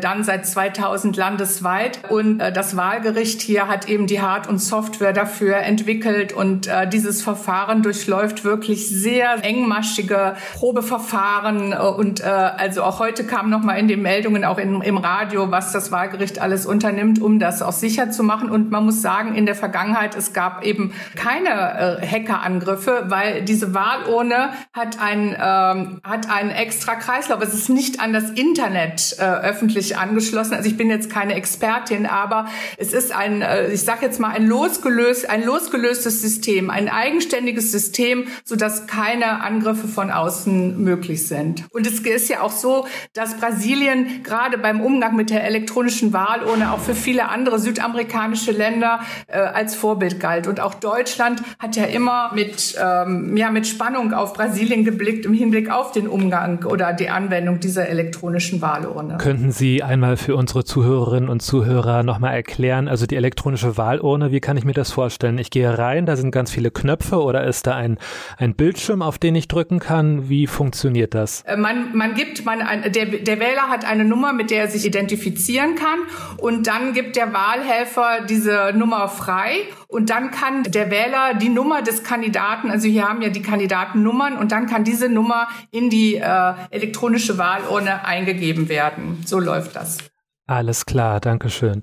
dann 0.00 0.24
seit 0.24 0.46
2000 0.46 1.16
landesweit. 1.16 2.10
Und 2.10 2.38
das 2.38 2.76
Wahlgericht 2.76 3.40
hier 3.40 3.68
hat 3.68 3.88
eben 3.88 4.06
die 4.06 4.20
Hard- 4.20 4.48
und 4.48 4.58
Software 4.58 5.12
dafür 5.12 5.35
dafür 5.36 5.56
entwickelt 5.58 6.32
und 6.32 6.66
äh, 6.66 6.88
dieses 6.88 7.22
Verfahren 7.22 7.82
durchläuft 7.82 8.44
wirklich 8.44 8.88
sehr 8.88 9.44
engmaschige 9.44 10.34
Probeverfahren 10.54 11.72
äh, 11.72 11.76
und 11.76 12.20
äh, 12.20 12.24
also 12.24 12.82
auch 12.82 13.00
heute 13.00 13.24
kam 13.24 13.50
noch 13.50 13.62
mal 13.62 13.74
in 13.74 13.86
den 13.86 14.00
Meldungen 14.00 14.44
auch 14.44 14.56
in, 14.56 14.80
im 14.80 14.96
Radio, 14.96 15.50
was 15.50 15.72
das 15.72 15.92
Wahlgericht 15.92 16.38
alles 16.40 16.64
unternimmt, 16.64 17.20
um 17.20 17.38
das 17.38 17.60
auch 17.60 17.72
sicher 17.72 18.10
zu 18.10 18.22
machen 18.22 18.50
und 18.50 18.70
man 18.70 18.84
muss 18.84 19.02
sagen, 19.02 19.34
in 19.34 19.44
der 19.44 19.54
Vergangenheit 19.54 20.16
es 20.16 20.32
gab 20.32 20.64
eben 20.64 20.92
keine 21.16 22.00
äh, 22.00 22.06
Hackerangriffe, 22.06 23.04
weil 23.08 23.42
diese 23.42 23.74
Wahlurne 23.74 24.50
hat 24.72 25.00
ein 25.02 25.36
ähm, 25.38 26.00
hat 26.02 26.30
einen 26.30 26.50
extra 26.50 26.94
Kreislauf. 26.94 27.42
Es 27.42 27.52
ist 27.52 27.68
nicht 27.68 28.00
an 28.00 28.14
das 28.14 28.30
Internet 28.30 29.16
äh, 29.18 29.22
öffentlich 29.22 29.98
angeschlossen. 29.98 30.54
Also 30.54 30.68
ich 30.68 30.76
bin 30.76 30.88
jetzt 30.88 31.10
keine 31.10 31.34
Expertin, 31.34 32.06
aber 32.06 32.46
es 32.78 32.92
ist 32.92 33.14
ein, 33.14 33.42
äh, 33.42 33.68
ich 33.68 33.82
sage 33.82 34.06
jetzt 34.06 34.18
mal 34.18 34.30
ein 34.30 34.46
losgelöst 34.46 35.25
ein 35.28 35.44
losgelöstes 35.44 36.20
System, 36.22 36.70
ein 36.70 36.88
eigenständiges 36.88 37.72
System, 37.72 38.24
sodass 38.44 38.86
keine 38.86 39.42
Angriffe 39.42 39.88
von 39.88 40.10
außen 40.10 40.82
möglich 40.82 41.26
sind. 41.26 41.64
Und 41.72 41.86
es 41.86 42.00
ist 42.00 42.28
ja 42.28 42.40
auch 42.42 42.50
so, 42.50 42.86
dass 43.12 43.36
Brasilien 43.36 44.22
gerade 44.22 44.58
beim 44.58 44.80
Umgang 44.80 45.16
mit 45.16 45.30
der 45.30 45.44
elektronischen 45.44 46.12
Wahlurne 46.12 46.72
auch 46.72 46.78
für 46.78 46.94
viele 46.94 47.28
andere 47.28 47.58
südamerikanische 47.58 48.52
Länder 48.52 49.00
äh, 49.26 49.38
als 49.38 49.74
Vorbild 49.74 50.20
galt. 50.20 50.46
Und 50.46 50.60
auch 50.60 50.74
Deutschland 50.74 51.42
hat 51.58 51.76
ja 51.76 51.84
immer 51.84 52.32
mit, 52.34 52.76
ähm, 52.82 53.36
ja, 53.36 53.50
mit 53.50 53.66
Spannung 53.66 54.12
auf 54.12 54.34
Brasilien 54.34 54.84
geblickt 54.84 55.26
im 55.26 55.32
Hinblick 55.32 55.70
auf 55.70 55.92
den 55.92 56.08
Umgang 56.08 56.64
oder 56.64 56.92
die 56.92 57.08
Anwendung 57.08 57.60
dieser 57.60 57.88
elektronischen 57.88 58.60
Wahlurne. 58.60 59.18
Könnten 59.18 59.50
Sie 59.50 59.82
einmal 59.82 60.16
für 60.16 60.36
unsere 60.36 60.64
Zuhörerinnen 60.64 61.28
und 61.28 61.40
Zuhörer 61.40 62.02
nochmal 62.02 62.34
erklären, 62.34 62.88
also 62.88 63.06
die 63.06 63.16
elektronische 63.16 63.76
Wahlurne, 63.76 64.30
wie 64.30 64.40
kann 64.40 64.56
ich 64.56 64.64
mir 64.64 64.72
das 64.72 64.92
vorstellen? 64.92 65.15
Vorstellen? 65.16 65.38
Ich 65.38 65.50
gehe 65.50 65.78
rein, 65.78 66.04
da 66.04 66.16
sind 66.16 66.30
ganz 66.30 66.50
viele 66.50 66.70
Knöpfe 66.70 67.22
oder 67.22 67.44
ist 67.44 67.66
da 67.66 67.74
ein, 67.74 67.98
ein 68.36 68.54
Bildschirm, 68.54 69.00
auf 69.00 69.18
den 69.18 69.34
ich 69.34 69.48
drücken 69.48 69.78
kann? 69.78 70.28
Wie 70.28 70.46
funktioniert 70.46 71.14
das? 71.14 71.42
Äh, 71.42 71.56
man, 71.56 71.96
man 71.96 72.14
gibt, 72.14 72.44
man, 72.44 72.58
der, 72.92 73.06
der 73.06 73.40
Wähler 73.40 73.68
hat 73.68 73.86
eine 73.86 74.04
Nummer, 74.04 74.34
mit 74.34 74.50
der 74.50 74.62
er 74.62 74.68
sich 74.68 74.84
identifizieren 74.84 75.74
kann 75.74 76.00
und 76.36 76.66
dann 76.66 76.92
gibt 76.92 77.16
der 77.16 77.32
Wahlhelfer 77.32 78.26
diese 78.28 78.72
Nummer 78.74 79.08
frei 79.08 79.52
und 79.88 80.10
dann 80.10 80.30
kann 80.30 80.64
der 80.64 80.90
Wähler 80.90 81.34
die 81.34 81.48
Nummer 81.48 81.80
des 81.80 82.04
Kandidaten, 82.04 82.70
also 82.70 82.86
hier 82.86 83.08
haben 83.08 83.22
ja 83.22 83.30
die 83.30 83.42
Kandidatennummern 83.42 84.36
und 84.36 84.52
dann 84.52 84.66
kann 84.66 84.84
diese 84.84 85.08
Nummer 85.08 85.48
in 85.70 85.88
die 85.88 86.16
äh, 86.16 86.52
elektronische 86.70 87.38
Wahlurne 87.38 88.04
eingegeben 88.04 88.68
werden. 88.68 89.22
So 89.24 89.40
läuft 89.40 89.76
das. 89.76 89.98
Alles 90.46 90.84
klar, 90.86 91.20
danke 91.20 91.50
schön. 91.50 91.82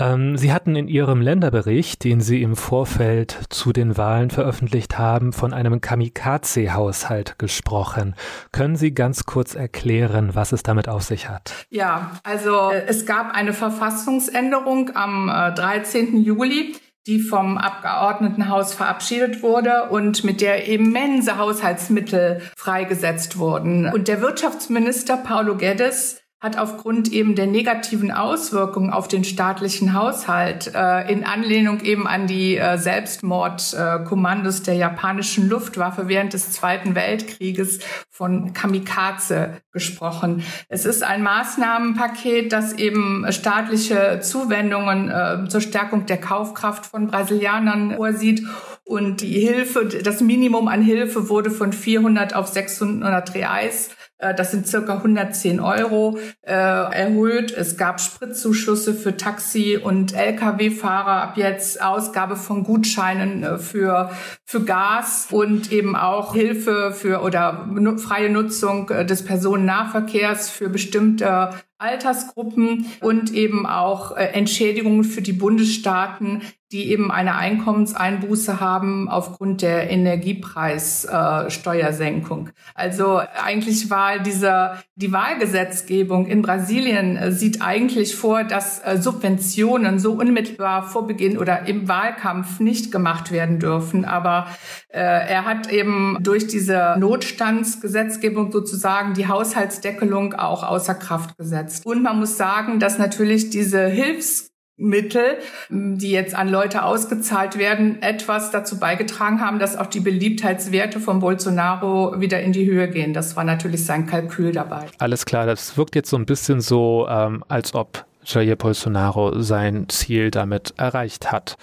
Ähm, 0.00 0.36
Sie 0.36 0.52
hatten 0.52 0.74
in 0.74 0.88
Ihrem 0.88 1.20
Länderbericht, 1.20 2.02
den 2.04 2.20
Sie 2.20 2.42
im 2.42 2.56
Vorfeld 2.56 3.38
zu 3.50 3.72
den 3.72 3.96
Wahlen 3.96 4.30
veröffentlicht 4.30 4.98
haben, 4.98 5.32
von 5.32 5.52
einem 5.52 5.80
Kamikaze-Haushalt 5.80 7.38
gesprochen. 7.38 8.14
Können 8.50 8.76
Sie 8.76 8.94
ganz 8.94 9.26
kurz 9.26 9.54
erklären, 9.54 10.34
was 10.34 10.52
es 10.52 10.62
damit 10.62 10.88
auf 10.88 11.02
sich 11.02 11.28
hat? 11.28 11.52
Ja, 11.68 12.12
also 12.24 12.70
äh, 12.70 12.86
es 12.86 13.04
gab 13.04 13.34
eine 13.34 13.52
Verfassungsänderung 13.52 14.96
am 14.96 15.26
13. 15.28 16.14
Äh, 16.14 16.18
Juli 16.18 16.74
die 17.06 17.18
vom 17.18 17.56
Abgeordnetenhaus 17.56 18.74
verabschiedet 18.74 19.42
wurde 19.42 19.88
und 19.90 20.22
mit 20.22 20.40
der 20.40 20.68
immense 20.68 21.38
Haushaltsmittel 21.38 22.42
freigesetzt 22.56 23.38
wurden. 23.38 23.86
Und 23.86 24.06
der 24.06 24.20
Wirtschaftsminister 24.20 25.16
Paulo 25.16 25.56
Guedes 25.56 26.19
hat 26.40 26.56
aufgrund 26.56 27.12
eben 27.12 27.34
der 27.34 27.46
negativen 27.46 28.10
Auswirkungen 28.10 28.90
auf 28.90 29.08
den 29.08 29.24
staatlichen 29.24 29.92
Haushalt 29.92 30.72
äh, 30.74 31.12
in 31.12 31.24
Anlehnung 31.24 31.80
eben 31.80 32.06
an 32.06 32.26
die 32.26 32.56
äh, 32.56 32.78
Selbstmordkommandos 32.78 34.60
äh, 34.60 34.64
der 34.64 34.74
japanischen 34.74 35.50
Luftwaffe 35.50 36.08
während 36.08 36.32
des 36.32 36.52
Zweiten 36.52 36.94
Weltkrieges 36.94 37.80
von 38.08 38.54
Kamikaze 38.54 39.60
gesprochen. 39.70 40.42
Es 40.68 40.86
ist 40.86 41.02
ein 41.02 41.22
Maßnahmenpaket, 41.22 42.52
das 42.52 42.72
eben 42.72 43.26
staatliche 43.30 44.20
Zuwendungen 44.22 45.10
äh, 45.10 45.46
zur 45.48 45.60
Stärkung 45.60 46.06
der 46.06 46.18
Kaufkraft 46.18 46.86
von 46.86 47.08
Brasilianern 47.08 47.96
vorsieht 47.96 48.46
und 48.90 49.20
die 49.20 49.38
Hilfe, 49.38 49.84
das 49.86 50.20
Minimum 50.20 50.68
an 50.68 50.82
Hilfe 50.82 51.28
wurde 51.28 51.50
von 51.50 51.72
400 51.72 52.34
auf 52.34 52.48
600 52.48 53.34
Reais 53.34 53.90
das 54.36 54.50
sind 54.50 54.66
circa 54.66 54.94
110 54.94 55.60
Euro 55.60 56.18
äh, 56.42 56.52
erhöht. 56.52 57.52
Es 57.52 57.76
gab 57.76 58.00
Spritzuschüsse 58.00 58.94
für 58.94 59.16
Taxi- 59.16 59.78
und 59.78 60.14
Lkw-Fahrer. 60.14 61.22
Ab 61.22 61.36
jetzt 61.36 61.82
Ausgabe 61.82 62.36
von 62.36 62.64
Gutscheinen 62.64 63.42
äh, 63.42 63.58
für, 63.58 64.10
für 64.44 64.64
Gas 64.64 65.28
und 65.30 65.72
eben 65.72 65.96
auch 65.96 66.34
Hilfe 66.34 66.92
für 66.92 67.22
oder 67.22 67.68
freie 67.96 68.30
Nutzung 68.30 68.90
äh, 68.90 69.04
des 69.04 69.24
Personennahverkehrs 69.24 70.50
für 70.50 70.68
bestimmte 70.68 71.50
Altersgruppen 71.78 72.86
und 73.00 73.32
eben 73.32 73.66
auch 73.66 74.16
äh, 74.16 74.26
Entschädigungen 74.26 75.04
für 75.04 75.22
die 75.22 75.32
Bundesstaaten, 75.32 76.42
die 76.72 76.90
eben 76.90 77.10
eine 77.10 77.34
Einkommenseinbuße 77.34 78.60
haben 78.60 79.08
aufgrund 79.08 79.62
der 79.62 79.90
Energiepreissteuersenkung. 79.90 82.50
Also 82.74 83.20
eigentlich 83.42 83.90
war 83.90 84.20
diese, 84.20 84.74
die 84.94 85.10
Wahlgesetzgebung 85.10 86.26
in 86.26 86.42
Brasilien 86.42 87.16
äh, 87.16 87.32
sieht 87.32 87.60
eigentlich 87.60 88.14
vor, 88.14 88.44
dass 88.44 88.78
äh, 88.84 88.98
Subventionen 88.98 89.98
so 89.98 90.12
unmittelbar 90.12 90.84
vor 90.84 91.08
Beginn 91.08 91.38
oder 91.38 91.66
im 91.66 91.88
Wahlkampf 91.88 92.60
nicht 92.60 92.92
gemacht 92.92 93.32
werden 93.32 93.58
dürfen. 93.58 94.04
Aber 94.04 94.46
äh, 94.88 95.00
er 95.00 95.46
hat 95.46 95.72
eben 95.72 96.18
durch 96.20 96.46
diese 96.46 96.94
Notstandsgesetzgebung 96.98 98.52
sozusagen 98.52 99.14
die 99.14 99.26
Haushaltsdeckelung 99.26 100.34
auch 100.34 100.62
außer 100.62 100.94
Kraft 100.94 101.36
gesetzt. 101.36 101.84
Und 101.84 102.04
man 102.04 102.20
muss 102.20 102.36
sagen, 102.36 102.78
dass 102.78 102.98
natürlich 102.98 103.50
diese 103.50 103.86
Hilfs 103.86 104.49
Mittel, 104.80 105.38
die 105.68 106.10
jetzt 106.10 106.34
an 106.34 106.48
Leute 106.48 106.84
ausgezahlt 106.84 107.58
werden, 107.58 108.00
etwas 108.02 108.50
dazu 108.50 108.80
beigetragen 108.80 109.40
haben, 109.40 109.58
dass 109.58 109.76
auch 109.76 109.86
die 109.86 110.00
Beliebtheitswerte 110.00 111.00
von 111.00 111.20
Bolsonaro 111.20 112.20
wieder 112.20 112.40
in 112.40 112.52
die 112.52 112.66
Höhe 112.66 112.88
gehen. 112.88 113.12
Das 113.12 113.36
war 113.36 113.44
natürlich 113.44 113.84
sein 113.84 114.06
Kalkül 114.06 114.52
dabei. 114.52 114.86
Alles 114.98 115.26
klar, 115.26 115.46
das 115.46 115.76
wirkt 115.76 115.94
jetzt 115.94 116.10
so 116.10 116.16
ein 116.16 116.26
bisschen 116.26 116.60
so, 116.60 117.06
ähm, 117.08 117.44
als 117.48 117.74
ob 117.74 118.04
Jair 118.24 118.56
Bolsonaro 118.56 119.40
sein 119.40 119.88
Ziel 119.88 120.30
damit 120.30 120.74
erreicht 120.76 121.30
hat. 121.32 121.56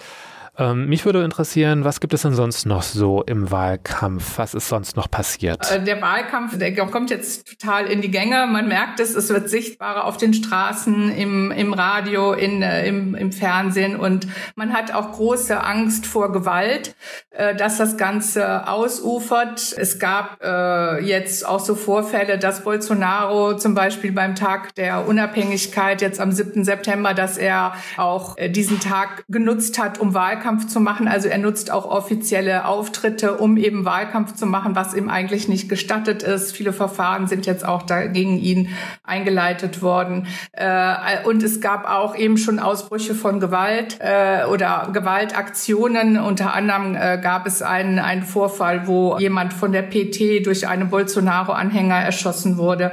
Ähm, 0.58 0.88
mich 0.88 1.04
würde 1.04 1.22
interessieren, 1.22 1.84
was 1.84 2.00
gibt 2.00 2.12
es 2.14 2.22
denn 2.22 2.34
sonst 2.34 2.66
noch 2.66 2.82
so 2.82 3.22
im 3.22 3.52
Wahlkampf? 3.52 4.38
Was 4.38 4.54
ist 4.54 4.68
sonst 4.68 4.96
noch 4.96 5.08
passiert? 5.08 5.70
Äh, 5.70 5.84
der 5.84 6.02
Wahlkampf, 6.02 6.58
der 6.58 6.74
kommt 6.74 7.10
jetzt 7.10 7.46
total 7.46 7.86
in 7.86 8.00
die 8.00 8.10
Gänge. 8.10 8.46
Man 8.50 8.66
merkt 8.66 8.98
es, 8.98 9.14
es 9.14 9.28
wird 9.28 9.48
sichtbarer 9.48 10.04
auf 10.04 10.16
den 10.16 10.34
Straßen, 10.34 11.12
im, 11.12 11.52
im 11.52 11.72
Radio, 11.72 12.32
in, 12.32 12.62
äh, 12.62 12.88
im, 12.88 13.14
im 13.14 13.30
Fernsehen 13.30 13.94
und 13.94 14.26
man 14.56 14.72
hat 14.72 14.92
auch 14.92 15.12
große 15.12 15.62
Angst 15.62 16.06
vor 16.06 16.32
Gewalt, 16.32 16.96
äh, 17.30 17.54
dass 17.54 17.78
das 17.78 17.96
Ganze 17.96 18.66
ausufert. 18.66 19.72
Es 19.78 20.00
gab 20.00 20.42
äh, 20.42 21.04
jetzt 21.04 21.46
auch 21.46 21.60
so 21.60 21.76
Vorfälle, 21.76 22.36
dass 22.36 22.64
Bolsonaro 22.64 23.56
zum 23.56 23.74
Beispiel 23.74 24.10
beim 24.10 24.34
Tag 24.34 24.74
der 24.74 25.06
Unabhängigkeit 25.06 26.02
jetzt 26.02 26.20
am 26.20 26.32
7. 26.32 26.64
September, 26.64 27.14
dass 27.14 27.38
er 27.38 27.74
auch 27.96 28.36
äh, 28.38 28.48
diesen 28.48 28.80
Tag 28.80 29.24
genutzt 29.28 29.78
hat, 29.78 30.00
um 30.00 30.14
Wahlkampf 30.14 30.47
Wahlkampf 30.48 30.68
zu 30.68 30.80
machen. 30.80 31.08
Also 31.08 31.28
er 31.28 31.36
nutzt 31.36 31.70
auch 31.70 31.84
offizielle 31.84 32.64
Auftritte, 32.64 33.34
um 33.34 33.58
eben 33.58 33.84
Wahlkampf 33.84 34.34
zu 34.34 34.46
machen, 34.46 34.74
was 34.74 34.94
ihm 34.94 35.10
eigentlich 35.10 35.46
nicht 35.46 35.68
gestattet 35.68 36.22
ist. 36.22 36.56
Viele 36.56 36.72
Verfahren 36.72 37.26
sind 37.26 37.44
jetzt 37.44 37.66
auch 37.66 37.82
dagegen 37.82 38.38
ihn 38.38 38.68
eingeleitet 39.04 39.82
worden. 39.82 40.26
Äh, 40.52 41.24
und 41.24 41.42
es 41.42 41.60
gab 41.60 41.86
auch 41.86 42.16
eben 42.16 42.38
schon 42.38 42.58
Ausbrüche 42.58 43.14
von 43.14 43.40
Gewalt 43.40 43.98
äh, 44.00 44.46
oder 44.46 44.88
Gewaltaktionen. 44.92 46.18
Unter 46.18 46.54
anderem 46.54 46.94
äh, 46.94 47.18
gab 47.22 47.46
es 47.46 47.60
einen, 47.60 47.98
einen 47.98 48.22
Vorfall, 48.22 48.86
wo 48.86 49.18
jemand 49.18 49.52
von 49.52 49.72
der 49.72 49.82
PT 49.82 50.46
durch 50.46 50.66
einen 50.66 50.88
Bolsonaro-Anhänger 50.88 51.96
erschossen 51.96 52.56
wurde. 52.56 52.92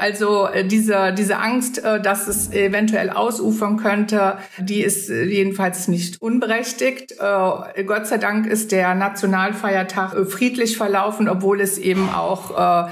Also 0.00 0.48
diese, 0.64 1.12
diese 1.12 1.38
Angst, 1.38 1.82
dass 2.02 2.28
es 2.28 2.52
eventuell 2.52 3.10
ausufern 3.10 3.76
könnte, 3.76 4.38
die 4.58 4.82
ist 4.82 5.08
jedenfalls 5.08 5.88
nicht 5.88 6.20
unberechtigt 6.20 6.91
beschäftigt. 6.92 7.12
Äh, 7.20 7.84
Gott 7.84 8.06
sei 8.06 8.18
Dank 8.18 8.46
ist 8.46 8.72
der 8.72 8.94
Nationalfeiertag 8.94 10.14
äh, 10.14 10.24
friedlich 10.24 10.76
verlaufen, 10.76 11.28
obwohl 11.28 11.60
es 11.60 11.78
eben 11.78 12.08
auch, 12.10 12.86
äh, 12.86 12.90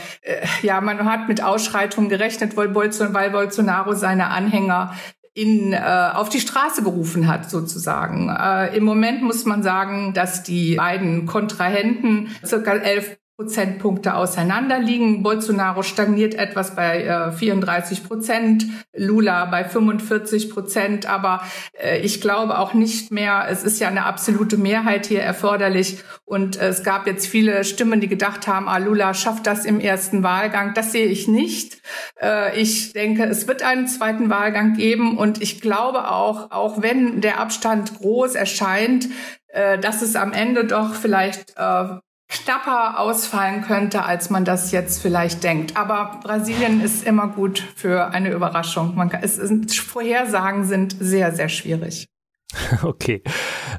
ja, 0.63 0.81
man 0.81 1.05
hat 1.05 1.29
mit 1.29 1.43
Ausschreitungen 1.43 2.09
gerechnet, 2.09 2.57
weil 2.57 2.69
Bolsonaro 2.69 3.95
seine 3.95 4.29
Anhänger 4.29 4.95
in, 5.33 5.73
äh, 5.73 6.11
auf 6.13 6.29
die 6.29 6.41
Straße 6.41 6.83
gerufen 6.83 7.29
hat, 7.29 7.49
sozusagen. 7.49 8.29
Äh, 8.29 8.77
Im 8.77 8.85
Moment 8.85 9.23
muss 9.23 9.45
man 9.45 9.63
sagen, 9.63 10.13
dass 10.13 10.43
die 10.43 10.75
beiden 10.75 11.27
Kontrahenten 11.27 12.29
circa 12.45 12.73
elf 12.73 13.17
Prozentpunkte 13.41 14.17
auseinander 14.17 14.79
liegen. 14.79 15.23
Bolsonaro 15.23 15.83
stagniert 15.83 16.35
etwas 16.35 16.77
bei 16.77 17.05
äh, 17.05 17.33
34 17.33 18.05
Prozent, 18.05 18.67
Lula 18.95 19.47
bei 19.47 19.65
45 19.65 20.51
Prozent, 20.51 21.07
aber 21.07 21.43
äh, 21.73 22.01
ich 22.01 22.21
glaube 22.21 22.59
auch 22.59 22.75
nicht 22.75 23.11
mehr, 23.11 23.47
es 23.49 23.65
ist 23.65 23.81
ja 23.81 23.89
eine 23.89 24.05
absolute 24.05 24.59
Mehrheit 24.59 25.07
hier 25.07 25.23
erforderlich 25.23 26.01
und 26.27 26.61
äh, 26.61 26.69
es 26.69 26.85
gab 26.85 27.07
jetzt 27.07 27.27
viele 27.29 27.65
Stimmen, 27.65 28.03
die 28.03 28.09
gedacht 28.09 28.47
haben, 28.47 28.69
ah, 28.69 28.77
Lula 28.77 29.15
schafft 29.15 29.47
das 29.47 29.65
im 29.65 29.81
ersten 29.81 30.23
Wahlgang. 30.23 30.75
Das 30.75 30.93
sehe 30.93 31.07
ich 31.07 31.27
nicht. 31.27 31.81
Äh, 32.21 32.61
ich 32.61 32.93
denke, 32.93 33.25
es 33.25 33.49
wird 33.49 33.63
einen 33.63 33.87
zweiten 33.87 34.29
Wahlgang 34.29 34.75
geben 34.75 35.17
und 35.17 35.41
ich 35.41 35.63
glaube 35.63 36.11
auch, 36.11 36.51
auch 36.51 36.83
wenn 36.83 37.23
der 37.23 37.41
Abstand 37.41 38.01
groß 38.01 38.35
erscheint, 38.35 39.09
äh, 39.49 39.79
dass 39.79 40.03
es 40.03 40.15
am 40.15 40.35
Ende 40.35 40.67
doch 40.67 40.95
vielleicht 40.95 41.55
äh, 41.57 42.01
knapper 42.31 42.99
ausfallen 42.99 43.63
könnte, 43.63 44.05
als 44.05 44.31
man 44.31 44.45
das 44.45 44.71
jetzt 44.71 45.03
vielleicht 45.03 45.43
denkt. 45.43 45.77
Aber 45.77 46.21
Brasilien 46.23 46.81
ist 46.81 47.05
immer 47.05 47.29
gut 47.29 47.63
für 47.77 48.11
eine 48.13 48.31
Überraschung. 48.31 48.95
Man 48.95 49.11
kann, 49.11 49.23
es, 49.23 49.37
es, 49.37 49.77
Vorhersagen 49.77 50.65
sind 50.65 50.97
sehr, 50.99 51.33
sehr 51.33 51.49
schwierig. 51.49 52.07
Okay, 52.83 53.23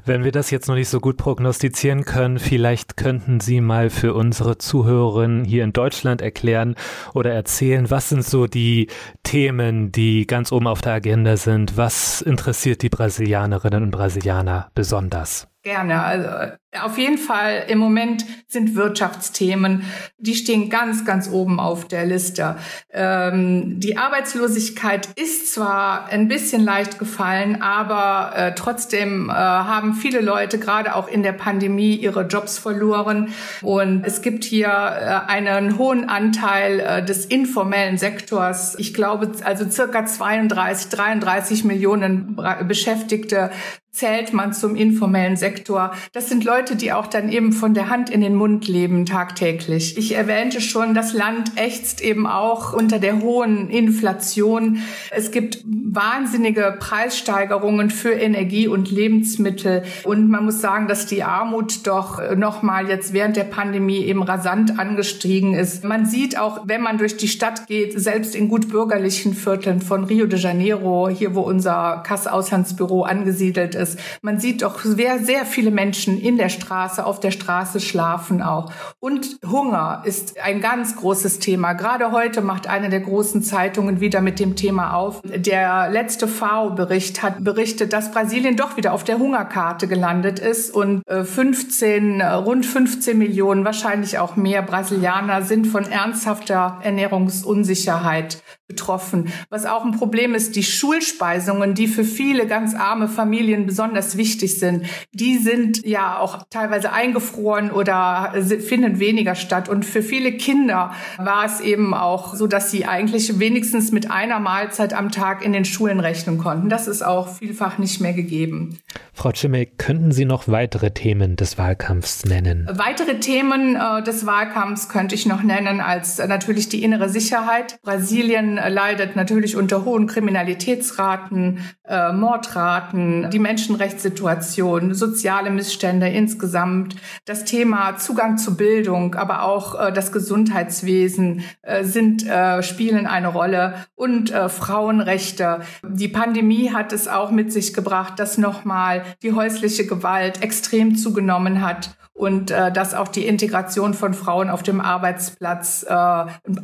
wenn 0.04 0.24
wir 0.24 0.32
das 0.32 0.50
jetzt 0.50 0.68
noch 0.68 0.74
nicht 0.74 0.88
so 0.88 1.00
gut 1.00 1.16
prognostizieren 1.16 2.04
können, 2.04 2.38
vielleicht 2.38 2.96
könnten 2.96 3.40
Sie 3.40 3.60
mal 3.60 3.90
für 3.90 4.14
unsere 4.14 4.58
Zuhörerinnen 4.58 5.44
hier 5.44 5.64
in 5.64 5.72
Deutschland 5.72 6.22
erklären 6.22 6.76
oder 7.14 7.32
erzählen, 7.32 7.90
was 7.90 8.08
sind 8.08 8.24
so 8.24 8.46
die 8.46 8.88
Themen, 9.22 9.92
die 9.92 10.26
ganz 10.26 10.52
oben 10.52 10.66
auf 10.66 10.80
der 10.80 10.94
Agenda 10.94 11.36
sind? 11.36 11.76
Was 11.76 12.22
interessiert 12.22 12.82
die 12.82 12.88
Brasilianerinnen 12.88 13.84
und 13.84 13.90
Brasilianer 13.90 14.70
besonders? 14.74 15.48
Gerne. 15.62 16.02
Also 16.02 16.56
Auf 16.80 16.96
jeden 16.96 17.18
Fall 17.18 17.64
im 17.68 17.76
Moment 17.76 18.24
sind 18.48 18.74
Wirtschaftsthemen, 18.74 19.84
die 20.16 20.34
stehen 20.34 20.70
ganz, 20.70 21.04
ganz 21.04 21.28
oben 21.28 21.60
auf 21.60 21.86
der 21.86 22.06
Liste. 22.06 22.56
Ähm, 22.90 23.78
die 23.78 23.98
Arbeitslosigkeit 23.98 25.06
ist 25.16 25.52
zwar 25.52 26.06
ein 26.06 26.28
bisschen 26.28 26.64
leicht 26.64 26.98
gefallen, 26.98 27.60
aber 27.60 28.34
äh, 28.34 28.54
trotzdem 28.54 29.28
äh, 29.28 29.34
haben 29.34 29.92
viele 29.92 30.20
Leute 30.20 30.58
gerade 30.58 30.94
auch 30.94 31.08
in 31.08 31.22
der 31.22 31.32
Pandemie 31.32 31.94
ihre 31.94 32.22
Jobs 32.22 32.58
verloren. 32.58 33.34
Und 33.60 34.04
es 34.06 34.22
gibt 34.22 34.42
hier 34.42 34.68
äh, 34.68 35.30
einen 35.30 35.76
hohen 35.76 36.08
Anteil 36.08 36.80
äh, 36.80 37.04
des 37.04 37.26
informellen 37.26 37.98
Sektors. 37.98 38.78
Ich 38.78 38.94
glaube, 38.94 39.30
also 39.44 39.68
circa 39.68 40.06
32, 40.06 40.88
33 40.88 41.64
Millionen 41.64 42.40
Beschäftigte 42.66 43.50
zählt 43.92 44.32
man 44.32 44.54
zum 44.54 44.74
informellen 44.74 45.36
Sektor. 45.36 45.94
Das 46.12 46.28
sind 46.28 46.44
Leute, 46.44 46.61
die 46.70 46.92
auch 46.92 47.06
dann 47.06 47.28
eben 47.28 47.52
von 47.52 47.74
der 47.74 47.90
Hand 47.90 48.08
in 48.08 48.20
den 48.20 48.34
Mund 48.34 48.68
leben 48.68 49.04
tagtäglich. 49.06 49.98
Ich 49.98 50.14
erwähnte 50.14 50.60
schon, 50.60 50.94
das 50.94 51.12
Land 51.12 51.52
ächzt 51.56 52.00
eben 52.00 52.26
auch 52.26 52.72
unter 52.72 52.98
der 52.98 53.20
hohen 53.20 53.68
Inflation. 53.68 54.78
Es 55.10 55.30
gibt 55.30 55.62
wahnsinnige 55.64 56.76
Preissteigerungen 56.78 57.90
für 57.90 58.12
Energie 58.12 58.68
und 58.68 58.90
Lebensmittel. 58.90 59.82
Und 60.04 60.30
man 60.30 60.44
muss 60.44 60.60
sagen, 60.60 60.88
dass 60.88 61.06
die 61.06 61.22
Armut 61.22 61.86
doch 61.86 62.20
nochmal 62.36 62.88
jetzt 62.88 63.12
während 63.12 63.36
der 63.36 63.44
Pandemie 63.44 64.04
eben 64.04 64.22
rasant 64.22 64.78
angestiegen 64.78 65.54
ist. 65.54 65.84
Man 65.84 66.06
sieht 66.06 66.38
auch, 66.38 66.60
wenn 66.64 66.80
man 66.80 66.98
durch 66.98 67.16
die 67.16 67.28
Stadt 67.28 67.66
geht, 67.66 68.00
selbst 68.00 68.34
in 68.34 68.48
gut 68.48 68.68
bürgerlichen 68.68 69.34
Vierteln 69.34 69.80
von 69.80 70.04
Rio 70.04 70.26
de 70.26 70.38
Janeiro, 70.38 71.08
hier 71.08 71.34
wo 71.34 71.40
unser 71.40 72.02
Kassauslandsbüro 72.06 73.02
angesiedelt 73.02 73.74
ist. 73.74 73.98
Man 74.22 74.38
sieht 74.38 74.62
doch 74.62 74.80
sehr, 74.80 75.18
sehr 75.18 75.44
viele 75.44 75.70
Menschen 75.70 76.20
in 76.20 76.36
der 76.36 76.48
Straße, 76.52 77.04
auf 77.04 77.18
der 77.18 77.32
Straße 77.32 77.80
schlafen 77.80 78.42
auch. 78.42 78.70
Und 79.04 79.40
Hunger 79.44 80.04
ist 80.04 80.38
ein 80.38 80.60
ganz 80.60 80.94
großes 80.94 81.40
Thema. 81.40 81.72
Gerade 81.72 82.12
heute 82.12 82.40
macht 82.40 82.68
eine 82.68 82.88
der 82.88 83.00
großen 83.00 83.42
Zeitungen 83.42 83.98
wieder 83.98 84.20
mit 84.20 84.38
dem 84.38 84.54
Thema 84.54 84.94
auf. 84.94 85.20
Der 85.24 85.90
letzte 85.90 86.28
FAO-Bericht 86.28 87.20
hat 87.20 87.42
berichtet, 87.42 87.92
dass 87.92 88.12
Brasilien 88.12 88.56
doch 88.56 88.76
wieder 88.76 88.92
auf 88.92 89.02
der 89.02 89.18
Hungerkarte 89.18 89.88
gelandet 89.88 90.38
ist 90.38 90.72
und 90.72 91.02
15, 91.08 92.20
äh, 92.20 92.22
äh, 92.22 92.26
rund 92.34 92.64
15 92.64 93.18
Millionen, 93.18 93.64
wahrscheinlich 93.64 94.20
auch 94.20 94.36
mehr 94.36 94.62
Brasilianer 94.62 95.42
sind 95.42 95.66
von 95.66 95.84
ernsthafter 95.84 96.78
Ernährungsunsicherheit 96.84 98.40
betroffen. 98.68 99.32
Was 99.50 99.66
auch 99.66 99.84
ein 99.84 99.98
Problem 99.98 100.34
ist, 100.34 100.56
die 100.56 100.62
Schulspeisungen, 100.62 101.74
die 101.74 101.88
für 101.88 102.04
viele 102.04 102.46
ganz 102.46 102.74
arme 102.74 103.08
Familien 103.08 103.66
besonders 103.66 104.16
wichtig 104.16 104.58
sind, 104.58 104.86
die 105.12 105.38
sind 105.38 105.84
ja 105.84 106.18
auch 106.18 106.44
teilweise 106.50 106.92
eingefroren 106.92 107.70
oder 107.70 108.32
finden 108.60 108.91
weniger 108.98 109.34
statt. 109.34 109.68
Und 109.68 109.84
für 109.84 110.02
viele 110.02 110.32
Kinder 110.32 110.92
war 111.18 111.44
es 111.44 111.60
eben 111.60 111.94
auch 111.94 112.34
so, 112.34 112.46
dass 112.46 112.70
sie 112.70 112.86
eigentlich 112.86 113.38
wenigstens 113.38 113.92
mit 113.92 114.10
einer 114.10 114.40
Mahlzeit 114.40 114.94
am 114.94 115.10
Tag 115.10 115.44
in 115.44 115.52
den 115.52 115.64
Schulen 115.64 116.00
rechnen 116.00 116.38
konnten. 116.38 116.68
Das 116.68 116.88
ist 116.88 117.02
auch 117.02 117.28
vielfach 117.28 117.78
nicht 117.78 118.00
mehr 118.00 118.12
gegeben. 118.12 118.78
Frau 119.14 119.30
Schimek, 119.34 119.78
könnten 119.78 120.10
Sie 120.10 120.24
noch 120.24 120.48
weitere 120.48 120.90
Themen 120.90 121.36
des 121.36 121.58
Wahlkampfs 121.58 122.24
nennen? 122.24 122.66
Weitere 122.72 123.20
Themen 123.20 123.76
äh, 123.76 124.02
des 124.02 124.26
Wahlkampfs 124.26 124.88
könnte 124.88 125.14
ich 125.14 125.26
noch 125.26 125.42
nennen 125.42 125.80
als 125.80 126.18
äh, 126.18 126.26
natürlich 126.26 126.68
die 126.68 126.82
innere 126.82 127.08
Sicherheit. 127.08 127.78
Brasilien 127.82 128.56
leidet 128.56 129.14
natürlich 129.14 129.54
unter 129.54 129.84
hohen 129.84 130.06
Kriminalitätsraten, 130.06 131.58
äh, 131.86 132.12
Mordraten, 132.12 133.28
die 133.30 133.38
Menschenrechtssituation, 133.38 134.94
soziale 134.94 135.50
Missstände 135.50 136.08
insgesamt, 136.08 136.96
das 137.26 137.44
Thema 137.44 137.96
Zugang 137.98 138.38
zu 138.38 138.56
Bildung, 138.56 138.81
aber 138.88 139.42
auch 139.42 139.78
äh, 139.78 139.92
das 139.92 140.12
Gesundheitswesen 140.12 141.44
äh, 141.62 141.84
sind 141.84 142.26
äh, 142.26 142.62
spielen 142.62 143.06
eine 143.06 143.28
Rolle 143.28 143.74
und 143.94 144.30
äh, 144.30 144.48
Frauenrechte. 144.48 145.60
Die 145.86 146.08
Pandemie 146.08 146.72
hat 146.72 146.92
es 146.92 147.08
auch 147.08 147.30
mit 147.30 147.52
sich 147.52 147.74
gebracht, 147.74 148.18
dass 148.18 148.38
nochmal 148.38 149.02
die 149.22 149.32
häusliche 149.32 149.86
Gewalt 149.86 150.42
extrem 150.42 150.96
zugenommen 150.96 151.60
hat 151.60 151.96
und 152.14 152.50
äh, 152.50 152.70
dass 152.70 152.94
auch 152.94 153.08
die 153.08 153.26
Integration 153.26 153.94
von 153.94 154.14
Frauen 154.14 154.50
auf 154.50 154.62
dem 154.62 154.80
Arbeitsplatz 154.80 155.84
äh, 155.88 155.94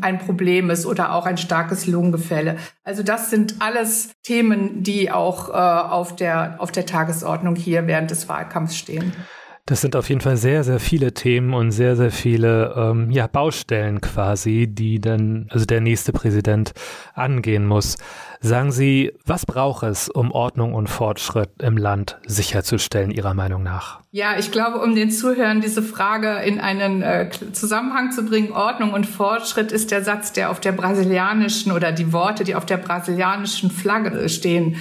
ein 0.00 0.18
Problem 0.18 0.70
ist 0.70 0.86
oder 0.86 1.12
auch 1.12 1.26
ein 1.26 1.38
starkes 1.38 1.86
Lohngefälle. 1.86 2.56
Also 2.84 3.02
das 3.02 3.30
sind 3.30 3.56
alles 3.60 4.10
Themen, 4.22 4.82
die 4.82 5.10
auch 5.10 5.48
äh, 5.48 5.52
auf, 5.52 6.14
der, 6.16 6.56
auf 6.58 6.70
der 6.70 6.86
Tagesordnung 6.86 7.56
hier 7.56 7.86
während 7.86 8.10
des 8.10 8.28
Wahlkampfs 8.28 8.76
stehen. 8.76 9.12
Das 9.68 9.82
sind 9.82 9.96
auf 9.96 10.08
jeden 10.08 10.22
Fall 10.22 10.38
sehr, 10.38 10.64
sehr 10.64 10.80
viele 10.80 11.12
Themen 11.12 11.52
und 11.52 11.72
sehr, 11.72 11.94
sehr 11.94 12.10
viele 12.10 12.72
ähm, 12.74 13.10
ja, 13.10 13.26
Baustellen 13.26 14.00
quasi, 14.00 14.66
die 14.66 14.98
dann, 14.98 15.46
also 15.50 15.66
der 15.66 15.82
nächste 15.82 16.10
Präsident 16.10 16.72
angehen 17.12 17.66
muss. 17.66 17.98
Sagen 18.40 18.70
Sie, 18.70 19.12
was 19.26 19.46
braucht 19.46 19.82
es, 19.82 20.08
um 20.08 20.30
Ordnung 20.30 20.74
und 20.74 20.88
Fortschritt 20.88 21.50
im 21.60 21.76
Land 21.76 22.18
sicherzustellen, 22.26 23.10
Ihrer 23.10 23.34
Meinung 23.34 23.64
nach? 23.64 24.00
Ja, 24.10 24.38
ich 24.38 24.52
glaube, 24.52 24.78
um 24.78 24.94
den 24.94 25.10
Zuhörern 25.10 25.60
diese 25.60 25.82
Frage 25.82 26.38
in 26.42 26.60
einen 26.60 27.02
äh, 27.02 27.28
Zusammenhang 27.52 28.10
zu 28.10 28.24
bringen, 28.24 28.52
Ordnung 28.52 28.92
und 28.92 29.04
Fortschritt 29.06 29.70
ist 29.70 29.90
der 29.90 30.02
Satz, 30.02 30.32
der 30.32 30.50
auf 30.50 30.60
der 30.60 30.72
brasilianischen 30.72 31.72
oder 31.72 31.92
die 31.92 32.12
Worte, 32.12 32.44
die 32.44 32.54
auf 32.54 32.64
der 32.64 32.78
brasilianischen 32.78 33.70
Flagge 33.70 34.28
stehen. 34.28 34.76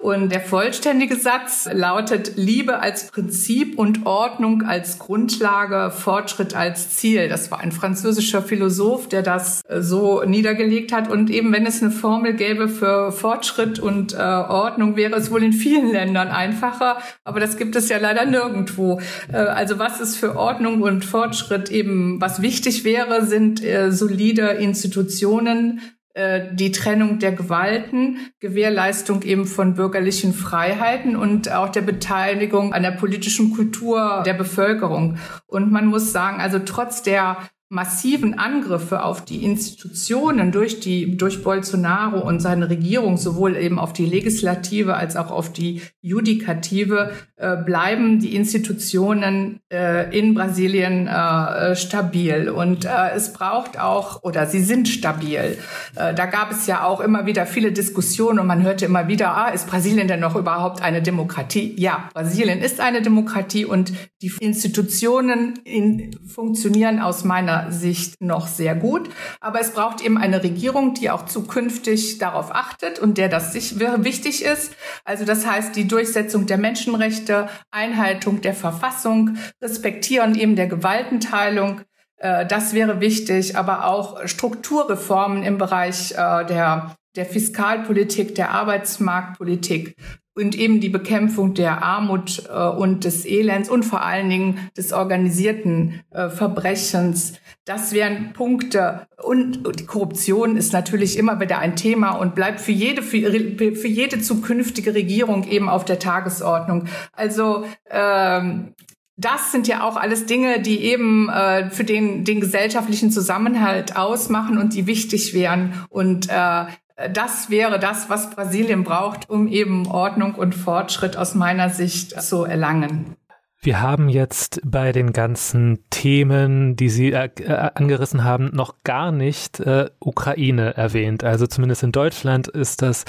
Und 0.00 0.30
der 0.32 0.40
vollständige 0.40 1.16
Satz 1.16 1.68
lautet 1.72 2.32
Liebe 2.36 2.80
als 2.80 3.10
Prinzip 3.10 3.78
und 3.78 4.06
Ordnung 4.06 4.62
als 4.62 4.98
Grundlage, 4.98 5.92
Fortschritt 5.92 6.56
als 6.56 6.96
Ziel. 6.96 7.28
Das 7.28 7.50
war 7.50 7.60
ein 7.60 7.72
französischer 7.72 8.42
Philosoph, 8.42 9.08
der 9.08 9.22
das 9.22 9.62
äh, 9.68 9.80
so 9.80 10.24
niedergelegt 10.24 10.92
hat. 10.92 11.08
Und 11.08 11.30
eben 11.30 11.52
wenn 11.52 11.66
es 11.66 11.82
eine 11.82 11.92
Formel 11.92 12.34
gäbe 12.34 12.68
für 12.68 13.01
Fortschritt 13.10 13.78
und 13.78 14.14
äh, 14.14 14.18
Ordnung, 14.18 14.96
wäre 14.96 15.16
es 15.16 15.30
wohl 15.30 15.42
in 15.42 15.52
vielen 15.52 15.90
Ländern 15.90 16.28
einfacher. 16.28 16.98
Aber 17.24 17.40
das 17.40 17.56
gibt 17.56 17.74
es 17.74 17.88
ja 17.88 17.98
leider 17.98 18.26
nirgendwo 18.26 18.82
irgendwo. 18.82 19.00
Äh, 19.32 19.36
also 19.36 19.78
was 19.78 20.00
ist 20.00 20.16
für 20.16 20.36
Ordnung 20.36 20.82
und 20.82 21.04
Fortschritt 21.04 21.70
eben, 21.70 22.20
was 22.20 22.42
wichtig 22.42 22.84
wäre, 22.84 23.24
sind 23.26 23.62
äh, 23.62 23.90
solide 23.90 24.48
Institutionen, 24.48 25.80
äh, 26.14 26.42
die 26.52 26.72
Trennung 26.72 27.18
der 27.18 27.32
Gewalten, 27.32 28.18
Gewährleistung 28.40 29.22
eben 29.22 29.46
von 29.46 29.74
bürgerlichen 29.74 30.32
Freiheiten 30.32 31.16
und 31.16 31.50
auch 31.50 31.70
der 31.70 31.82
Beteiligung 31.82 32.72
an 32.74 32.82
der 32.82 32.92
politischen 32.92 33.54
Kultur 33.54 34.22
der 34.26 34.34
Bevölkerung. 34.34 35.18
Und 35.46 35.72
man 35.72 35.86
muss 35.86 36.12
sagen, 36.12 36.40
also 36.40 36.58
trotz 36.58 37.02
der 37.02 37.38
massiven 37.72 38.38
Angriffe 38.38 39.02
auf 39.02 39.24
die 39.24 39.42
Institutionen 39.46 40.52
durch 40.52 40.78
die 40.78 41.16
durch 41.16 41.42
Bolsonaro 41.42 42.20
und 42.20 42.40
seine 42.40 42.68
Regierung 42.68 43.16
sowohl 43.16 43.56
eben 43.56 43.78
auf 43.78 43.94
die 43.94 44.04
Legislative 44.04 44.94
als 44.94 45.16
auch 45.16 45.30
auf 45.30 45.50
die 45.50 45.80
Judikative 46.02 47.12
äh, 47.36 47.56
bleiben 47.56 48.20
die 48.20 48.36
Institutionen 48.36 49.60
äh, 49.72 50.16
in 50.16 50.34
Brasilien 50.34 51.06
äh, 51.06 51.74
stabil 51.74 52.50
und 52.50 52.84
äh, 52.84 52.90
es 53.16 53.32
braucht 53.32 53.80
auch 53.80 54.22
oder 54.22 54.44
sie 54.46 54.62
sind 54.62 54.86
stabil. 54.86 55.56
Äh, 55.96 56.12
da 56.12 56.26
gab 56.26 56.52
es 56.52 56.66
ja 56.66 56.84
auch 56.84 57.00
immer 57.00 57.24
wieder 57.24 57.46
viele 57.46 57.72
Diskussionen 57.72 58.38
und 58.38 58.48
man 58.48 58.62
hörte 58.62 58.84
immer 58.84 59.08
wieder, 59.08 59.34
ah, 59.34 59.48
ist 59.48 59.66
Brasilien 59.66 60.08
denn 60.08 60.20
noch 60.20 60.36
überhaupt 60.36 60.82
eine 60.82 61.00
Demokratie? 61.00 61.74
Ja, 61.78 62.10
Brasilien 62.12 62.58
ist 62.58 62.80
eine 62.80 63.00
Demokratie 63.00 63.64
und 63.64 63.94
die 64.20 64.30
Institutionen 64.40 65.54
in, 65.64 66.10
funktionieren 66.26 66.98
aus 66.98 67.24
meiner 67.24 67.61
Sicht 67.70 68.20
noch 68.20 68.46
sehr 68.46 68.74
gut. 68.74 69.10
Aber 69.40 69.60
es 69.60 69.72
braucht 69.72 70.00
eben 70.00 70.18
eine 70.18 70.42
Regierung, 70.42 70.94
die 70.94 71.10
auch 71.10 71.26
zukünftig 71.26 72.18
darauf 72.18 72.54
achtet 72.54 72.98
und 72.98 73.18
der 73.18 73.28
das 73.28 73.52
sich 73.52 73.78
wichtig 73.78 74.44
ist. 74.44 74.74
Also 75.04 75.24
das 75.24 75.46
heißt, 75.46 75.76
die 75.76 75.86
Durchsetzung 75.86 76.46
der 76.46 76.58
Menschenrechte, 76.58 77.48
Einhaltung 77.70 78.40
der 78.40 78.54
Verfassung, 78.54 79.36
Respektieren 79.60 80.34
eben 80.34 80.56
der 80.56 80.66
Gewaltenteilung, 80.66 81.82
äh, 82.16 82.46
das 82.46 82.72
wäre 82.74 83.00
wichtig, 83.00 83.56
aber 83.56 83.86
auch 83.86 84.26
Strukturreformen 84.26 85.42
im 85.42 85.58
Bereich 85.58 86.12
äh, 86.12 86.44
der 86.46 86.96
der 87.16 87.26
Fiskalpolitik, 87.26 88.34
der 88.34 88.50
Arbeitsmarktpolitik 88.52 89.96
und 90.34 90.56
eben 90.56 90.80
die 90.80 90.88
Bekämpfung 90.88 91.54
der 91.54 91.82
Armut 91.82 92.44
äh, 92.48 92.68
und 92.68 93.04
des 93.04 93.26
Elends 93.26 93.68
und 93.68 93.84
vor 93.84 94.02
allen 94.02 94.30
Dingen 94.30 94.58
des 94.76 94.92
organisierten 94.92 96.00
äh, 96.10 96.28
Verbrechens. 96.28 97.34
Das 97.64 97.92
wären 97.92 98.32
Punkte. 98.32 99.06
Und 99.22 99.62
die 99.78 99.86
Korruption 99.86 100.56
ist 100.56 100.72
natürlich 100.72 101.18
immer 101.18 101.38
wieder 101.38 101.58
ein 101.58 101.76
Thema 101.76 102.12
und 102.12 102.34
bleibt 102.34 102.60
für 102.60 102.72
jede, 102.72 103.02
für, 103.02 103.30
für 103.30 103.88
jede 103.88 104.20
zukünftige 104.20 104.94
Regierung 104.94 105.46
eben 105.48 105.68
auf 105.68 105.84
der 105.84 105.98
Tagesordnung. 105.98 106.86
Also 107.12 107.64
ähm, 107.90 108.74
das 109.16 109.52
sind 109.52 109.68
ja 109.68 109.84
auch 109.84 109.96
alles 109.96 110.26
Dinge, 110.26 110.60
die 110.60 110.80
eben 110.80 111.28
äh, 111.28 111.70
für 111.70 111.84
den, 111.84 112.24
den 112.24 112.40
gesellschaftlichen 112.40 113.10
Zusammenhalt 113.10 113.96
ausmachen 113.96 114.58
und 114.58 114.74
die 114.74 114.86
wichtig 114.86 115.34
wären. 115.34 115.74
Und 115.90 116.28
äh, 116.30 116.64
das 117.12 117.50
wäre 117.50 117.78
das, 117.78 118.10
was 118.10 118.30
Brasilien 118.30 118.84
braucht, 118.84 119.30
um 119.30 119.48
eben 119.48 119.86
Ordnung 119.86 120.34
und 120.34 120.54
Fortschritt 120.54 121.16
aus 121.16 121.34
meiner 121.34 121.70
Sicht 121.70 122.20
zu 122.20 122.44
erlangen. 122.44 123.16
Wir 123.64 123.80
haben 123.80 124.08
jetzt 124.08 124.60
bei 124.64 124.90
den 124.90 125.12
ganzen 125.12 125.84
Themen, 125.88 126.74
die 126.74 126.88
Sie 126.88 127.12
äh, 127.12 127.30
äh, 127.38 127.70
angerissen 127.76 128.24
haben, 128.24 128.50
noch 128.52 128.82
gar 128.82 129.12
nicht 129.12 129.60
äh, 129.60 129.88
Ukraine 130.00 130.76
erwähnt. 130.76 131.22
Also 131.22 131.46
zumindest 131.46 131.84
in 131.84 131.92
Deutschland 131.92 132.48
ist 132.48 132.82
das 132.82 133.04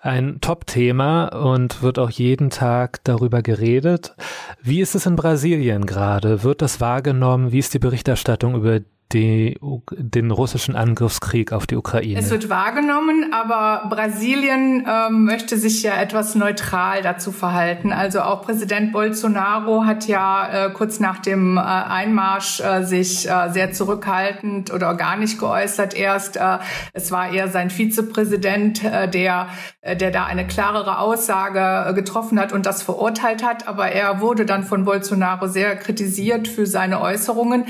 ein 0.00 0.40
Top-Thema 0.40 1.26
und 1.34 1.82
wird 1.82 1.98
auch 1.98 2.10
jeden 2.10 2.50
Tag 2.50 3.02
darüber 3.02 3.42
geredet. 3.42 4.14
Wie 4.62 4.80
ist 4.80 4.94
es 4.94 5.06
in 5.06 5.16
Brasilien 5.16 5.86
gerade? 5.86 6.44
Wird 6.44 6.62
das 6.62 6.80
wahrgenommen? 6.80 7.50
Wie 7.50 7.58
ist 7.58 7.74
die 7.74 7.80
Berichterstattung 7.80 8.54
über 8.54 8.78
die, 9.12 9.58
den 9.92 10.30
russischen 10.32 10.74
Angriffskrieg 10.74 11.52
auf 11.52 11.66
die 11.66 11.76
Ukraine. 11.76 12.18
Es 12.18 12.30
wird 12.30 12.48
wahrgenommen, 12.48 13.32
aber 13.32 13.88
Brasilien 13.88 14.84
ähm, 14.88 15.24
möchte 15.24 15.56
sich 15.56 15.82
ja 15.82 15.94
etwas 16.00 16.34
neutral 16.34 17.02
dazu 17.02 17.30
verhalten. 17.30 17.92
Also 17.92 18.20
auch 18.20 18.42
Präsident 18.42 18.92
Bolsonaro 18.92 19.84
hat 19.84 20.08
ja 20.08 20.66
äh, 20.66 20.70
kurz 20.70 20.98
nach 20.98 21.20
dem 21.20 21.56
äh, 21.56 21.60
Einmarsch 21.60 22.60
äh, 22.60 22.82
sich 22.82 23.30
äh, 23.30 23.48
sehr 23.50 23.72
zurückhaltend 23.72 24.72
oder 24.72 24.94
gar 24.94 25.16
nicht 25.16 25.38
geäußert 25.38 25.94
erst. 25.94 26.36
Äh, 26.36 26.58
es 26.92 27.12
war 27.12 27.32
eher 27.32 27.48
sein 27.48 27.70
Vizepräsident, 27.70 28.82
äh, 28.82 29.08
der, 29.08 29.48
der 29.84 30.10
da 30.10 30.24
eine 30.24 30.48
klarere 30.48 30.98
Aussage 30.98 31.94
getroffen 31.94 32.40
hat 32.40 32.52
und 32.52 32.66
das 32.66 32.82
verurteilt 32.82 33.44
hat. 33.44 33.68
Aber 33.68 33.88
er 33.88 34.20
wurde 34.20 34.46
dann 34.46 34.64
von 34.64 34.84
Bolsonaro 34.84 35.46
sehr 35.46 35.76
kritisiert 35.76 36.48
für 36.48 36.66
seine 36.66 37.00
Äußerungen. 37.00 37.66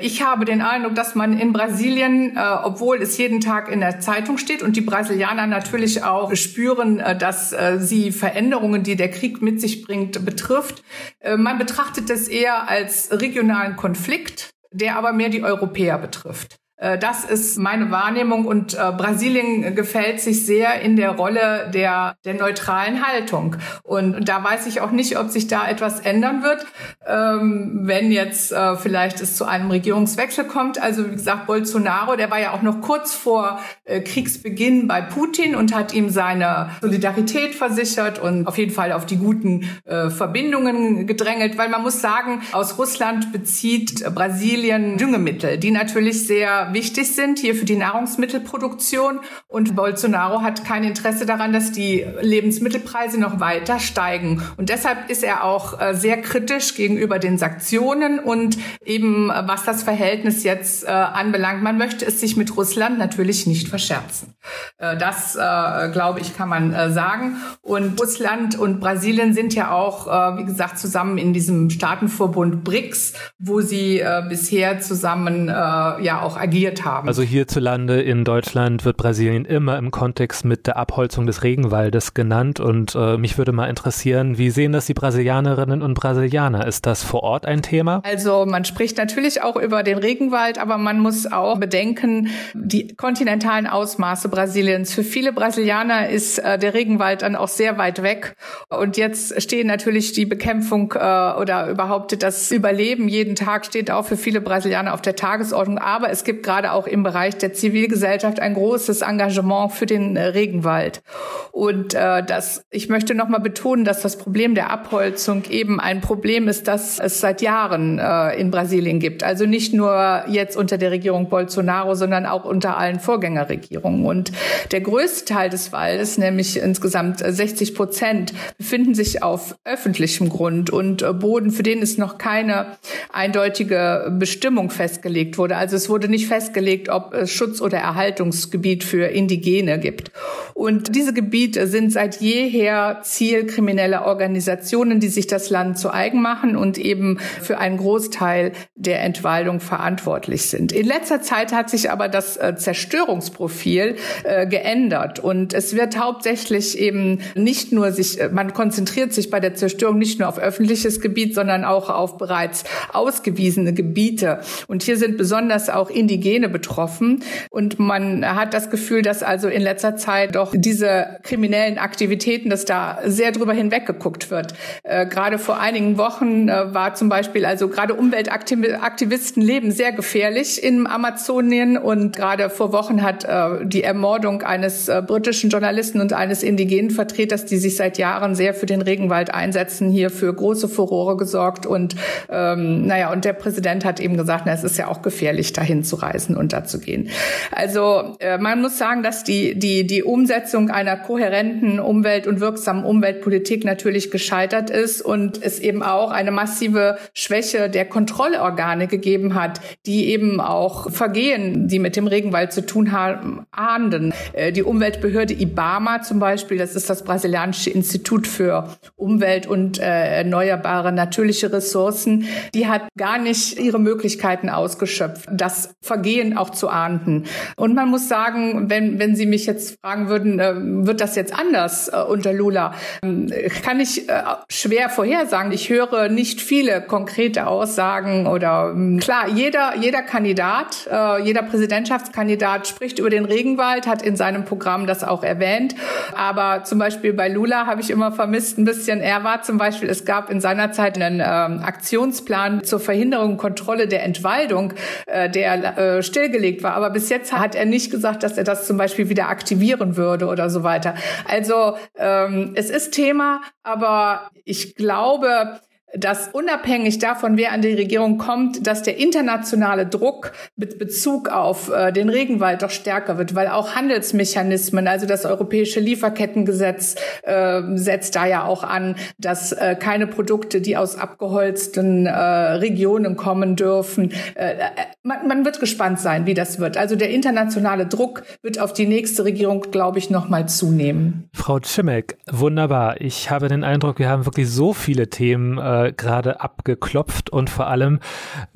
Ich 0.00 0.24
habe 0.24 0.44
den 0.44 0.63
Eindruck, 0.64 0.94
dass 0.94 1.14
man 1.14 1.38
in 1.38 1.52
Brasilien, 1.52 2.36
äh, 2.36 2.40
obwohl 2.62 3.00
es 3.02 3.16
jeden 3.18 3.40
Tag 3.40 3.70
in 3.70 3.80
der 3.80 4.00
Zeitung 4.00 4.38
steht 4.38 4.62
und 4.62 4.76
die 4.76 4.80
Brasilianer 4.80 5.46
natürlich 5.46 6.02
auch 6.02 6.34
spüren, 6.34 7.00
äh, 7.00 7.16
dass 7.16 7.52
äh, 7.52 7.78
sie 7.78 8.12
Veränderungen, 8.12 8.82
die 8.82 8.96
der 8.96 9.10
Krieg 9.10 9.42
mit 9.42 9.60
sich 9.60 9.84
bringt, 9.84 10.24
betrifft, 10.24 10.82
äh, 11.20 11.36
man 11.36 11.58
betrachtet 11.58 12.10
es 12.10 12.28
eher 12.28 12.68
als 12.68 13.10
regionalen 13.12 13.76
Konflikt, 13.76 14.50
der 14.72 14.96
aber 14.96 15.12
mehr 15.12 15.28
die 15.28 15.42
Europäer 15.42 15.98
betrifft. 15.98 16.56
Äh, 16.76 16.98
das 16.98 17.24
ist 17.24 17.58
meine 17.58 17.90
Wahrnehmung 17.90 18.46
und 18.46 18.74
äh, 18.74 18.92
Brasilien 18.96 19.74
gefällt 19.74 20.20
sich 20.20 20.44
sehr 20.44 20.80
in 20.80 20.96
der 20.96 21.10
Rolle 21.10 21.70
der, 21.72 22.16
der 22.24 22.34
neutralen 22.34 23.06
Haltung. 23.06 23.56
Und 23.82 24.28
da 24.28 24.42
weiß 24.42 24.66
ich 24.66 24.80
auch 24.80 24.90
nicht, 24.90 25.18
ob 25.18 25.30
sich 25.30 25.46
da 25.46 25.68
etwas 25.68 26.00
ändern 26.00 26.42
wird, 26.42 26.66
ähm, 27.06 27.82
wenn 27.84 28.10
jetzt 28.10 28.52
äh, 28.52 28.76
vielleicht 28.76 29.20
es 29.20 29.36
zu 29.36 29.44
einem 29.44 29.70
Regierungswechsel 29.70 30.44
kommt. 30.44 30.82
Also 30.82 31.06
wie 31.06 31.12
gesagt, 31.12 31.46
Bolsonaro, 31.46 32.16
der 32.16 32.30
war 32.30 32.40
ja 32.40 32.52
auch 32.52 32.62
noch 32.62 32.80
kurz 32.80 33.14
vor 33.14 33.60
äh, 33.84 34.00
Kriegsbeginn 34.00 34.88
bei 34.88 35.00
Putin 35.00 35.54
und 35.54 35.74
hat 35.74 35.94
ihm 35.94 36.10
seine 36.10 36.70
Solidarität 36.80 37.54
versichert 37.54 38.18
und 38.18 38.46
auf 38.46 38.58
jeden 38.58 38.72
Fall 38.72 38.92
auf 38.92 39.06
die 39.06 39.16
guten 39.16 39.68
äh, 39.84 40.10
Verbindungen 40.10 41.06
gedrängelt, 41.06 41.56
weil 41.56 41.68
man 41.68 41.82
muss 41.82 42.00
sagen, 42.00 42.42
aus 42.52 42.78
Russland 42.78 43.32
bezieht 43.32 44.04
Brasilien 44.14 44.98
Düngemittel, 44.98 45.58
die 45.58 45.70
natürlich 45.70 46.26
sehr 46.26 46.63
wichtig 46.72 47.14
sind 47.14 47.38
hier 47.38 47.54
für 47.54 47.64
die 47.64 47.76
Nahrungsmittelproduktion. 47.76 49.20
Und 49.46 49.76
Bolsonaro 49.76 50.42
hat 50.42 50.64
kein 50.64 50.84
Interesse 50.84 51.26
daran, 51.26 51.52
dass 51.52 51.72
die 51.72 52.04
Lebensmittelpreise 52.20 53.20
noch 53.20 53.40
weiter 53.40 53.78
steigen. 53.78 54.42
Und 54.56 54.68
deshalb 54.68 55.10
ist 55.10 55.22
er 55.22 55.44
auch 55.44 55.80
äh, 55.80 55.94
sehr 55.94 56.20
kritisch 56.20 56.74
gegenüber 56.74 57.18
den 57.18 57.38
Sanktionen 57.38 58.18
und 58.18 58.56
eben 58.84 59.28
was 59.28 59.64
das 59.64 59.82
Verhältnis 59.82 60.44
jetzt 60.44 60.84
äh, 60.84 60.88
anbelangt. 60.88 61.62
Man 61.62 61.78
möchte 61.78 62.06
es 62.06 62.20
sich 62.20 62.36
mit 62.36 62.56
Russland 62.56 62.98
natürlich 62.98 63.46
nicht 63.46 63.68
verscherzen. 63.68 64.34
Äh, 64.78 64.96
das, 64.96 65.34
glaube 65.34 66.20
ich, 66.20 66.36
kann 66.36 66.48
man 66.48 66.92
sagen. 66.92 67.36
Und 67.60 68.00
Russland 68.00 68.58
und 68.58 68.80
Brasilien 68.80 69.34
sind 69.34 69.54
ja 69.54 69.72
auch, 69.72 70.06
wie 70.38 70.44
gesagt, 70.44 70.78
zusammen 70.78 71.18
in 71.18 71.32
diesem 71.32 71.70
Staatenverbund 71.70 72.64
BRICS, 72.64 73.14
wo 73.38 73.60
sie 73.60 74.02
bisher 74.28 74.80
zusammen 74.80 75.48
ja 75.48 76.20
auch 76.22 76.36
agieren 76.36 76.53
etabliert 76.54 76.84
haben. 76.84 77.08
Also 77.08 77.22
hierzulande 77.22 78.00
in 78.00 78.24
Deutschland 78.24 78.84
wird 78.84 78.96
Brasilien 78.96 79.44
immer 79.44 79.78
im 79.78 79.90
Kontext 79.90 80.44
mit 80.44 80.66
der 80.66 80.76
Abholzung 80.76 81.26
des 81.26 81.42
Regenwaldes 81.42 82.14
genannt 82.14 82.60
und 82.60 82.94
äh, 82.94 83.16
mich 83.16 83.38
würde 83.38 83.52
mal 83.52 83.68
interessieren, 83.68 84.38
wie 84.38 84.50
sehen 84.50 84.72
das 84.72 84.86
die 84.86 84.94
Brasilianerinnen 84.94 85.82
und 85.82 85.94
Brasilianer? 85.94 86.66
Ist 86.66 86.86
das 86.86 87.02
vor 87.02 87.22
Ort 87.22 87.46
ein 87.46 87.62
Thema? 87.62 88.02
Also 88.04 88.46
man 88.46 88.64
spricht 88.64 88.96
natürlich 88.98 89.42
auch 89.42 89.56
über 89.56 89.82
den 89.82 89.98
Regenwald, 89.98 90.58
aber 90.58 90.78
man 90.78 91.00
muss 91.00 91.30
auch 91.30 91.58
bedenken, 91.58 92.28
die 92.54 92.94
kontinentalen 92.94 93.66
Ausmaße 93.66 94.28
Brasiliens. 94.28 94.94
Für 94.94 95.04
viele 95.04 95.32
Brasilianer 95.32 96.08
ist 96.08 96.38
äh, 96.38 96.58
der 96.58 96.74
Regenwald 96.74 97.22
dann 97.22 97.36
auch 97.36 97.48
sehr 97.48 97.78
weit 97.78 98.02
weg 98.02 98.36
und 98.68 98.96
jetzt 98.96 99.40
stehen 99.42 99.66
natürlich 99.66 100.12
die 100.12 100.26
Bekämpfung 100.26 100.92
äh, 100.92 100.98
oder 100.98 101.68
überhaupt 101.68 102.22
das 102.22 102.50
Überleben 102.50 103.08
jeden 103.08 103.34
Tag 103.34 103.66
steht 103.66 103.90
auch 103.90 104.04
für 104.04 104.16
viele 104.16 104.40
Brasilianer 104.40 104.94
auf 104.94 105.02
der 105.02 105.16
Tagesordnung, 105.16 105.78
aber 105.78 106.10
es 106.10 106.24
gibt 106.24 106.43
gerade 106.44 106.72
auch 106.72 106.86
im 106.86 107.02
Bereich 107.02 107.36
der 107.36 107.52
Zivilgesellschaft 107.52 108.38
ein 108.38 108.54
großes 108.54 109.02
Engagement 109.02 109.72
für 109.72 109.86
den 109.86 110.16
äh, 110.16 110.26
Regenwald. 110.26 111.02
Und 111.50 111.94
äh, 111.94 112.22
das, 112.22 112.64
ich 112.70 112.88
möchte 112.88 113.14
noch 113.14 113.28
mal 113.28 113.38
betonen, 113.38 113.84
dass 113.84 114.02
das 114.02 114.16
Problem 114.16 114.54
der 114.54 114.70
Abholzung 114.70 115.44
eben 115.50 115.80
ein 115.80 116.00
Problem 116.00 116.48
ist, 116.48 116.68
das 116.68 116.98
es 116.98 117.20
seit 117.20 117.42
Jahren 117.42 117.98
äh, 117.98 118.34
in 118.38 118.50
Brasilien 118.50 119.00
gibt. 119.00 119.24
Also 119.24 119.46
nicht 119.46 119.72
nur 119.72 120.24
jetzt 120.28 120.56
unter 120.56 120.78
der 120.78 120.90
Regierung 120.90 121.28
Bolsonaro, 121.28 121.94
sondern 121.94 122.26
auch 122.26 122.44
unter 122.44 122.76
allen 122.76 123.00
Vorgängerregierungen. 123.00 124.04
Und 124.04 124.32
der 124.72 124.80
größte 124.80 125.24
Teil 125.24 125.50
des 125.50 125.72
Waldes, 125.72 126.18
nämlich 126.18 126.58
insgesamt 126.58 127.20
60 127.20 127.74
Prozent, 127.74 128.32
befinden 128.58 128.94
sich 128.94 129.22
auf 129.22 129.56
öffentlichem 129.64 130.28
Grund 130.28 130.70
und 130.70 131.02
äh, 131.02 131.12
Boden, 131.12 131.50
für 131.50 131.62
den 131.62 131.82
es 131.82 131.98
noch 131.98 132.18
keine 132.18 132.76
eindeutige 133.12 134.12
Bestimmung 134.18 134.70
festgelegt 134.70 135.38
wurde. 135.38 135.56
Also 135.56 135.76
es 135.76 135.88
wurde 135.88 136.08
nicht 136.08 136.26
festgelegt, 136.34 136.88
ob 136.88 137.14
es 137.14 137.30
Schutz- 137.30 137.60
oder 137.60 137.78
Erhaltungsgebiet 137.78 138.82
für 138.82 139.06
Indigene 139.06 139.78
gibt. 139.78 140.10
Und 140.52 140.96
diese 140.96 141.12
Gebiete 141.12 141.68
sind 141.68 141.92
seit 141.92 142.20
jeher 142.20 142.98
Ziel 143.02 143.46
krimineller 143.46 144.04
Organisationen, 144.04 144.98
die 144.98 145.08
sich 145.08 145.28
das 145.28 145.48
Land 145.50 145.78
zu 145.78 145.92
eigen 145.92 146.20
machen 146.20 146.56
und 146.56 146.76
eben 146.76 147.18
für 147.40 147.58
einen 147.58 147.76
Großteil 147.76 148.50
der 148.74 149.02
Entwaldung 149.02 149.60
verantwortlich 149.60 150.46
sind. 150.46 150.72
In 150.72 150.86
letzter 150.86 151.22
Zeit 151.22 151.52
hat 151.52 151.70
sich 151.70 151.92
aber 151.92 152.08
das 152.08 152.36
äh, 152.36 152.56
Zerstörungsprofil 152.56 153.94
äh, 154.24 154.48
geändert 154.48 155.20
und 155.20 155.54
es 155.54 155.76
wird 155.76 155.96
hauptsächlich 156.00 156.76
eben 156.76 157.20
nicht 157.36 157.70
nur 157.70 157.92
sich, 157.92 158.20
äh, 158.20 158.28
man 158.28 158.54
konzentriert 158.54 159.12
sich 159.12 159.30
bei 159.30 159.38
der 159.38 159.54
Zerstörung 159.54 159.98
nicht 159.98 160.18
nur 160.18 160.28
auf 160.28 160.40
öffentliches 160.40 161.00
Gebiet, 161.00 161.32
sondern 161.36 161.64
auch 161.64 161.90
auf 161.90 162.18
bereits 162.18 162.64
ausgewiesene 162.92 163.72
Gebiete. 163.72 164.40
Und 164.66 164.82
hier 164.82 164.96
sind 164.96 165.16
besonders 165.16 165.68
auch 165.68 165.90
indigene 165.90 166.23
Indigene 166.24 166.48
betroffen. 166.48 167.22
Und 167.50 167.78
man 167.78 168.24
hat 168.24 168.54
das 168.54 168.70
Gefühl, 168.70 169.02
dass 169.02 169.22
also 169.22 169.48
in 169.48 169.62
letzter 169.62 169.96
Zeit 169.96 170.34
doch 170.36 170.52
diese 170.54 171.18
kriminellen 171.22 171.78
Aktivitäten, 171.78 172.48
dass 172.48 172.64
da 172.64 172.98
sehr 173.04 173.32
drüber 173.32 173.52
hinweggeguckt 173.52 174.30
wird. 174.30 174.54
Äh, 174.82 175.06
gerade 175.06 175.38
vor 175.38 175.60
einigen 175.60 175.98
Wochen 175.98 176.48
äh, 176.48 176.72
war 176.72 176.94
zum 176.94 177.08
Beispiel, 177.08 177.44
also 177.44 177.68
gerade 177.68 177.94
Umweltaktivisten 177.94 179.42
leben 179.42 179.70
sehr 179.70 179.92
gefährlich 179.92 180.62
im 180.64 180.86
Amazonien 180.86 181.76
und 181.76 182.16
gerade 182.16 182.48
vor 182.48 182.72
Wochen 182.72 183.02
hat 183.02 183.24
äh, 183.24 183.66
die 183.66 183.82
Ermordung 183.82 184.42
eines 184.42 184.88
äh, 184.88 185.02
britischen 185.06 185.50
Journalisten 185.50 186.00
und 186.00 186.12
eines 186.12 186.42
indigenen 186.42 186.90
Vertreters, 186.90 187.44
die 187.44 187.58
sich 187.58 187.76
seit 187.76 187.98
Jahren 187.98 188.34
sehr 188.34 188.54
für 188.54 188.66
den 188.66 188.80
Regenwald 188.80 189.32
einsetzen, 189.32 189.90
hier 189.90 190.10
für 190.10 190.32
große 190.32 190.68
Furore 190.68 191.16
gesorgt 191.16 191.66
und 191.66 191.96
ähm, 192.30 192.86
naja, 192.86 193.12
und 193.12 193.24
der 193.24 193.34
Präsident 193.34 193.84
hat 193.84 194.00
eben 194.00 194.16
gesagt, 194.16 194.44
na, 194.46 194.52
es 194.52 194.64
ist 194.64 194.78
ja 194.78 194.88
auch 194.88 195.02
gefährlich, 195.02 195.52
dahin 195.52 195.84
zu 195.84 195.96
reisen 195.96 196.13
abzureißen 196.14 196.36
und 196.36 196.52
da 196.52 196.64
zu 196.64 196.80
gehen. 196.80 197.08
Also 197.50 198.16
äh, 198.20 198.38
man 198.38 198.60
muss 198.60 198.78
sagen, 198.78 199.02
dass 199.02 199.24
die, 199.24 199.58
die, 199.58 199.86
die 199.86 200.02
Umsetzung 200.02 200.70
einer 200.70 200.96
kohärenten 200.96 201.80
Umwelt- 201.80 202.26
und 202.26 202.40
wirksamen 202.40 202.84
Umweltpolitik 202.84 203.64
natürlich 203.64 204.10
gescheitert 204.10 204.70
ist 204.70 205.02
und 205.02 205.42
es 205.42 205.58
eben 205.58 205.82
auch 205.82 206.10
eine 206.10 206.30
massive 206.30 206.98
Schwäche 207.12 207.68
der 207.68 207.84
Kontrollorgane 207.86 208.86
gegeben 208.86 209.34
hat, 209.34 209.60
die 209.86 210.08
eben 210.08 210.40
auch 210.40 210.90
Vergehen, 210.90 211.68
die 211.68 211.78
mit 211.78 211.96
dem 211.96 212.06
Regenwald 212.06 212.52
zu 212.52 212.64
tun 212.64 212.92
haben, 212.92 213.46
ahnden. 213.50 214.12
Äh, 214.32 214.52
die 214.52 214.62
Umweltbehörde 214.62 215.34
IBAMA 215.34 216.02
zum 216.02 216.18
Beispiel, 216.18 216.58
das 216.58 216.74
ist 216.74 216.88
das 216.88 217.04
brasilianische 217.04 217.70
Institut 217.70 218.26
für 218.26 218.68
Umwelt 218.96 219.46
und 219.46 219.78
äh, 219.78 220.18
erneuerbare 220.18 220.92
natürliche 220.92 221.52
Ressourcen, 221.52 222.26
die 222.54 222.66
hat 222.66 222.82
gar 222.96 223.18
nicht 223.18 223.58
ihre 223.58 223.78
Möglichkeiten 223.78 224.48
ausgeschöpft, 224.48 225.28
das 225.32 225.74
Vergehen 225.80 226.03
auch 226.36 226.50
zu 226.50 226.68
ahnden. 226.68 227.24
Und 227.56 227.74
man 227.74 227.88
muss 227.88 228.08
sagen, 228.08 228.70
wenn 228.70 228.84
wenn, 228.98 229.14
Sie 229.14 229.26
mich 229.26 229.46
jetzt 229.46 229.80
fragen 229.80 230.08
würden, 230.08 230.40
äh, 230.40 230.54
wird 230.56 231.00
das 231.00 231.14
jetzt 231.16 231.32
anders 231.32 231.88
äh, 231.88 231.96
unter 231.96 232.32
Lula, 232.32 232.74
ähm, 233.02 233.30
kann 233.62 233.80
ich 233.80 234.08
äh, 234.08 234.22
schwer 234.48 234.88
vorhersagen. 234.88 235.52
Ich 235.52 235.68
höre 235.70 236.08
nicht 236.08 236.40
viele 236.40 236.82
konkrete 236.82 237.46
Aussagen 237.46 238.26
oder 238.26 238.72
ähm, 238.74 238.98
klar, 238.98 239.28
jeder, 239.28 239.76
jeder 239.80 240.02
Kandidat, 240.02 240.88
jeder 241.22 241.42
Präsidentschaftskandidat 241.42 242.66
spricht 242.66 242.98
über 242.98 243.10
den 243.10 243.24
Regenwald, 243.24 243.86
hat 243.86 244.02
in 244.02 244.16
seinem 244.16 244.44
Programm 244.44 244.86
das 244.86 245.04
auch 245.04 245.22
erwähnt. 245.22 245.74
Aber 246.16 246.64
zum 246.64 246.78
Beispiel 246.78 247.12
bei 247.12 247.28
Lula 247.28 247.66
habe 247.66 247.80
ich 247.80 247.90
immer 247.90 248.12
vermisst 248.12 248.58
ein 248.58 248.64
bisschen, 248.64 249.00
er 249.00 249.24
war 249.24 249.42
zum 249.42 249.58
Beispiel, 249.58 249.88
es 249.88 250.04
gab 250.04 250.30
in 250.30 250.40
seiner 250.40 250.72
Zeit 250.72 251.00
einen 251.00 251.20
ähm, 251.20 251.62
Aktionsplan 251.62 252.64
zur 252.64 252.80
Verhinderung 252.80 253.32
und 253.32 253.36
Kontrolle 253.38 253.88
der 253.88 254.04
Entwaldung, 254.04 254.72
der 255.06 255.93
äh, 255.98 256.02
stillgelegt 256.02 256.62
war. 256.62 256.74
Aber 256.74 256.90
bis 256.90 257.08
jetzt 257.08 257.32
hat 257.32 257.54
er 257.54 257.64
nicht 257.64 257.90
gesagt, 257.90 258.22
dass 258.22 258.36
er 258.36 258.44
das 258.44 258.66
zum 258.66 258.76
Beispiel 258.76 259.08
wieder 259.08 259.28
aktivieren 259.28 259.96
würde 259.96 260.26
oder 260.26 260.50
so 260.50 260.62
weiter. 260.62 260.94
Also 261.28 261.76
ähm, 261.96 262.52
es 262.54 262.70
ist 262.70 262.92
Thema, 262.92 263.40
aber 263.62 264.30
ich 264.44 264.74
glaube, 264.74 265.60
dass 265.96 266.28
unabhängig 266.28 266.98
davon, 266.98 267.36
wer 267.36 267.52
an 267.52 267.62
die 267.62 267.72
Regierung 267.72 268.18
kommt, 268.18 268.66
dass 268.66 268.82
der 268.82 268.98
internationale 268.98 269.86
Druck 269.86 270.32
mit 270.56 270.78
Bezug 270.78 271.28
auf 271.28 271.70
äh, 271.70 271.92
den 271.92 272.08
Regenwald 272.08 272.62
doch 272.62 272.70
stärker 272.70 273.18
wird, 273.18 273.34
weil 273.34 273.48
auch 273.48 273.74
Handelsmechanismen, 273.74 274.88
also 274.88 275.06
das 275.06 275.24
europäische 275.24 275.80
Lieferkettengesetz 275.80 276.96
äh, 277.22 277.62
setzt 277.74 278.16
da 278.16 278.26
ja 278.26 278.44
auch 278.44 278.64
an, 278.64 278.96
dass 279.18 279.52
äh, 279.52 279.76
keine 279.78 280.06
Produkte, 280.06 280.60
die 280.60 280.76
aus 280.76 280.98
abgeholzten 280.98 282.06
äh, 282.06 282.10
Regionen 282.10 283.16
kommen 283.16 283.56
dürfen. 283.56 284.12
Äh, 284.34 284.54
äh, 284.54 284.58
man, 285.02 285.28
man, 285.28 285.44
wird 285.44 285.60
gespannt 285.60 286.00
sein, 286.00 286.26
wie 286.26 286.34
das 286.34 286.58
wird. 286.58 286.76
Also 286.76 286.96
der 286.96 287.10
internationale 287.10 287.86
Druck 287.86 288.22
wird 288.42 288.58
auf 288.58 288.72
die 288.72 288.86
nächste 288.86 289.24
Regierung, 289.24 289.60
glaube 289.70 289.98
ich, 289.98 290.10
noch 290.10 290.28
mal 290.28 290.48
zunehmen. 290.48 291.28
Frau 291.34 291.60
Cimek, 291.60 292.16
wunderbar. 292.30 293.00
Ich 293.00 293.30
habe 293.30 293.48
den 293.48 293.62
Eindruck, 293.62 293.98
wir 293.98 294.08
haben 294.08 294.24
wirklich 294.24 294.48
so 294.48 294.72
viele 294.72 295.10
Themen 295.10 295.58
gerade 295.92 296.40
abgeklopft 296.40 297.30
und 297.30 297.50
vor 297.50 297.66
allem 297.66 298.00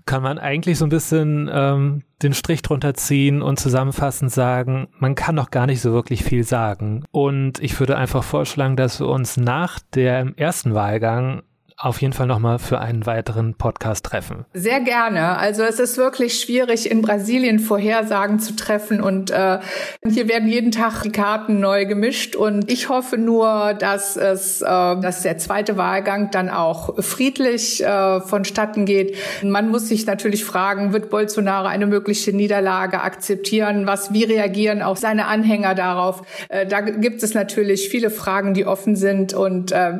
kann 0.07 0.23
man 0.23 0.38
eigentlich 0.38 0.79
so 0.79 0.87
ein 0.87 0.91
bisschen 0.91 1.51
ähm, 1.53 2.03
den 2.23 2.35
Strich 2.35 2.62
drunter 2.62 2.95
ziehen 2.95 3.43
und 3.43 3.61
zusammenfassend 3.61 4.33
sagen, 4.33 4.88
man 4.99 5.14
kann 5.14 5.35
noch 5.35 5.51
gar 5.51 5.67
nicht 5.67 5.81
so 5.81 5.93
wirklich 5.93 6.25
viel 6.25 6.45
sagen. 6.45 7.05
Und 7.11 7.62
ich 7.62 7.79
würde 7.79 7.97
einfach 7.97 8.25
vorschlagen, 8.25 8.77
dass 8.77 9.01
wir 9.01 9.09
uns 9.09 9.37
nach 9.37 9.79
dem 9.95 10.35
ersten 10.37 10.75
Wahlgang 10.75 11.43
auf 11.79 12.03
jeden 12.03 12.12
Fall 12.12 12.27
nochmal 12.27 12.59
für 12.59 12.81
einen 12.81 13.07
weiteren 13.07 13.55
Podcast 13.55 14.05
treffen. 14.05 14.45
Sehr 14.53 14.81
gerne. 14.81 15.38
Also 15.38 15.62
es 15.62 15.79
ist 15.79 15.97
wirklich 15.97 16.41
schwierig, 16.41 16.91
in 16.91 17.03
Brasilien 17.03 17.61
Vorhersagen 17.61 18.41
zu 18.41 18.57
treffen 18.57 19.01
und 19.01 19.31
äh, 19.31 19.61
hier 20.05 20.29
werden 20.29 20.49
jeden 20.49 20.73
Tag 20.73 21.03
die 21.03 21.12
Karten 21.12 21.61
neu 21.61 21.87
gemischt 21.87 22.35
und 22.35 22.69
ich 22.71 22.88
hoffe 22.88 23.17
nur, 23.17 23.75
dass 23.75 24.17
es, 24.17 24.61
äh, 24.61 24.67
dass 24.67 25.23
der 25.23 25.38
zweite 25.38 25.77
Wahlgang 25.77 26.33
dann 26.33 26.49
auch 26.49 27.01
friedlich 27.03 27.85
äh, 27.85 28.21
vonstatten 28.23 28.85
geht. 28.85 29.17
Man 29.45 29.71
muss 29.71 29.88
sich 29.88 30.05
natürlich 30.05 30.45
fragen, 30.45 30.93
wird 30.93 31.11
Bolsonaro 31.11 31.69
eine 31.69 31.87
mögliche 31.87 32.33
Niederlage 32.33 33.03
akzeptieren? 33.03 33.87
Was, 33.87 34.12
wie 34.12 34.25
reagieren 34.25 34.83
auch 34.83 34.97
seine 34.97 35.27
Anhänger 35.27 35.77
darauf? 35.77 36.23
Äh, 36.49 36.67
da 36.67 36.81
gibt 36.81 37.23
es 37.23 37.35
natürlich 37.35 37.88
viele 37.88 38.11
Fragen, 38.11 38.53
die 38.53 38.67
offen 38.67 38.97
sind 38.97 39.33
und 39.33 39.71
äh, 39.71 39.93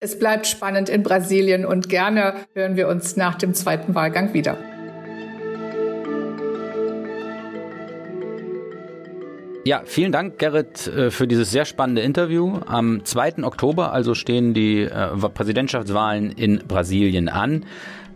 es 0.00 0.18
bleibt 0.18 0.46
spannend 0.46 0.88
in 0.88 1.02
Brasilien 1.10 1.66
und 1.66 1.88
gerne 1.88 2.34
hören 2.54 2.76
wir 2.76 2.86
uns 2.86 3.16
nach 3.16 3.34
dem 3.34 3.52
zweiten 3.52 3.96
Wahlgang 3.96 4.32
wieder. 4.32 4.56
Ja, 9.64 9.82
vielen 9.84 10.12
Dank, 10.12 10.38
Gerrit, 10.38 10.86
äh, 10.86 11.10
für 11.10 11.26
dieses 11.26 11.50
sehr 11.50 11.64
spannende 11.64 12.00
Interview. 12.02 12.60
Am 12.64 13.04
2. 13.04 13.42
Oktober 13.42 13.92
also 13.92 14.14
stehen 14.14 14.54
die 14.54 14.82
äh, 14.82 15.08
Präsidentschaftswahlen 15.16 16.30
in 16.30 16.58
Brasilien 16.68 17.28
an. 17.28 17.66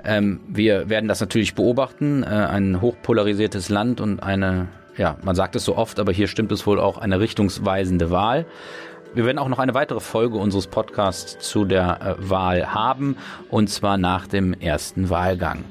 Ähm, 0.04 0.38
wir 0.46 0.88
werden 0.88 1.08
das 1.08 1.20
natürlich 1.20 1.56
beobachten. 1.56 2.22
Äh, 2.22 2.26
ein 2.26 2.80
hochpolarisiertes 2.80 3.70
Land 3.70 4.00
und 4.00 4.22
eine, 4.22 4.68
ja, 4.96 5.16
man 5.24 5.34
sagt 5.34 5.56
es 5.56 5.64
so 5.64 5.76
oft, 5.76 5.98
aber 5.98 6.12
hier 6.12 6.28
stimmt 6.28 6.52
es 6.52 6.64
wohl 6.64 6.78
auch, 6.78 6.98
eine 6.98 7.18
richtungsweisende 7.18 8.12
Wahl. 8.12 8.46
Wir 9.14 9.24
werden 9.24 9.38
auch 9.38 9.48
noch 9.48 9.60
eine 9.60 9.74
weitere 9.74 10.00
Folge 10.00 10.38
unseres 10.38 10.66
Podcasts 10.66 11.38
zu 11.38 11.64
der 11.64 12.00
äh, 12.00 12.28
Wahl 12.28 12.74
haben, 12.74 13.16
und 13.48 13.70
zwar 13.70 13.96
nach 13.96 14.26
dem 14.26 14.54
ersten 14.54 15.08
Wahlgang. 15.08 15.64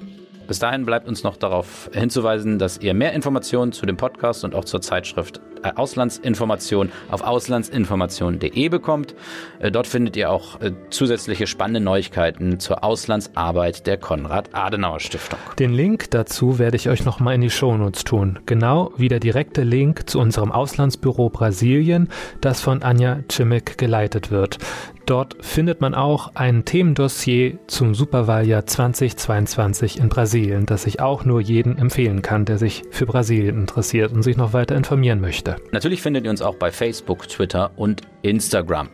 Bis 0.47 0.59
dahin 0.59 0.85
bleibt 0.85 1.09
uns 1.09 1.23
noch 1.23 1.35
darauf 1.35 1.89
hinzuweisen, 1.91 2.57
dass 2.57 2.77
ihr 2.77 2.93
mehr 2.93 3.11
Informationen 3.11 3.73
zu 3.73 3.85
dem 3.85 3.97
Podcast 3.97 4.45
und 4.45 4.55
auch 4.55 4.63
zur 4.63 4.81
Zeitschrift 4.81 5.41
Auslandsinformation 5.63 6.91
auf 7.09 7.21
auslandsinformation.de 7.21 8.69
bekommt. 8.69 9.15
Äh, 9.59 9.71
dort 9.71 9.87
findet 9.87 10.15
ihr 10.17 10.31
auch 10.31 10.61
äh, 10.61 10.71
zusätzliche 10.89 11.47
spannende 11.47 11.79
Neuigkeiten 11.79 12.59
zur 12.59 12.83
Auslandsarbeit 12.83 13.87
der 13.87 13.97
Konrad-Adenauer-Stiftung. 13.97 15.39
Den 15.59 15.73
Link 15.73 16.11
dazu 16.11 16.59
werde 16.59 16.77
ich 16.77 16.89
euch 16.89 17.05
nochmal 17.05 17.35
in 17.35 17.41
die 17.41 17.49
Shownotes 17.49 18.03
tun. 18.03 18.39
Genau 18.45 18.91
wie 18.97 19.07
der 19.07 19.19
direkte 19.19 19.63
Link 19.63 20.09
zu 20.09 20.19
unserem 20.19 20.51
Auslandsbüro 20.51 21.29
Brasilien, 21.29 22.09
das 22.41 22.61
von 22.61 22.83
Anja 22.83 23.19
Cimic 23.29 23.77
geleitet 23.77 24.31
wird. 24.31 24.57
Dort 25.05 25.35
findet 25.41 25.81
man 25.81 25.95
auch 25.95 26.31
ein 26.35 26.63
Themendossier 26.63 27.57
zum 27.67 27.93
Superwahljahr 27.93 28.65
2022 28.65 29.99
in 29.99 30.07
Brasilien, 30.07 30.65
das 30.65 30.87
ich 30.87 31.01
auch 31.01 31.25
nur 31.25 31.41
jedem 31.41 31.77
empfehlen 31.77 32.21
kann, 32.21 32.45
der 32.45 32.57
sich 32.57 32.83
für 32.89 33.05
Brasilien 33.05 33.59
interessiert 33.59 34.13
und 34.13 34.23
sich 34.23 34.37
noch 34.37 34.53
weiter 34.53 34.75
informieren 34.75 35.19
möchte. 35.19 35.52
Natürlich 35.71 36.01
findet 36.01 36.25
ihr 36.25 36.31
uns 36.31 36.41
auch 36.41 36.55
bei 36.55 36.71
Facebook, 36.71 37.27
Twitter 37.27 37.71
und 37.75 38.01
Instagram. 38.21 38.89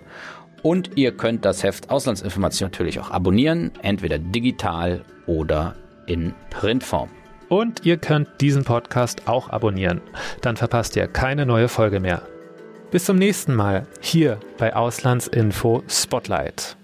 Und 0.61 0.91
ihr 0.97 1.11
könnt 1.11 1.45
das 1.45 1.63
Heft 1.63 1.89
Auslandsinformation 1.89 2.69
natürlich 2.71 2.99
auch 2.99 3.11
abonnieren, 3.11 3.71
entweder 3.81 4.19
digital 4.19 5.03
oder 5.25 5.75
in 6.05 6.33
Printform. 6.49 7.09
Und 7.47 7.85
ihr 7.85 7.97
könnt 7.97 8.29
diesen 8.41 8.63
Podcast 8.63 9.27
auch 9.27 9.49
abonnieren. 9.49 10.01
Dann 10.41 10.57
verpasst 10.57 10.95
ihr 10.95 11.07
keine 11.07 11.45
neue 11.45 11.67
Folge 11.67 11.99
mehr. 11.99 12.21
Bis 12.91 13.05
zum 13.05 13.17
nächsten 13.17 13.55
Mal 13.55 13.87
hier 14.01 14.39
bei 14.57 14.75
Auslandsinfo 14.75 15.83
Spotlight. 15.87 16.78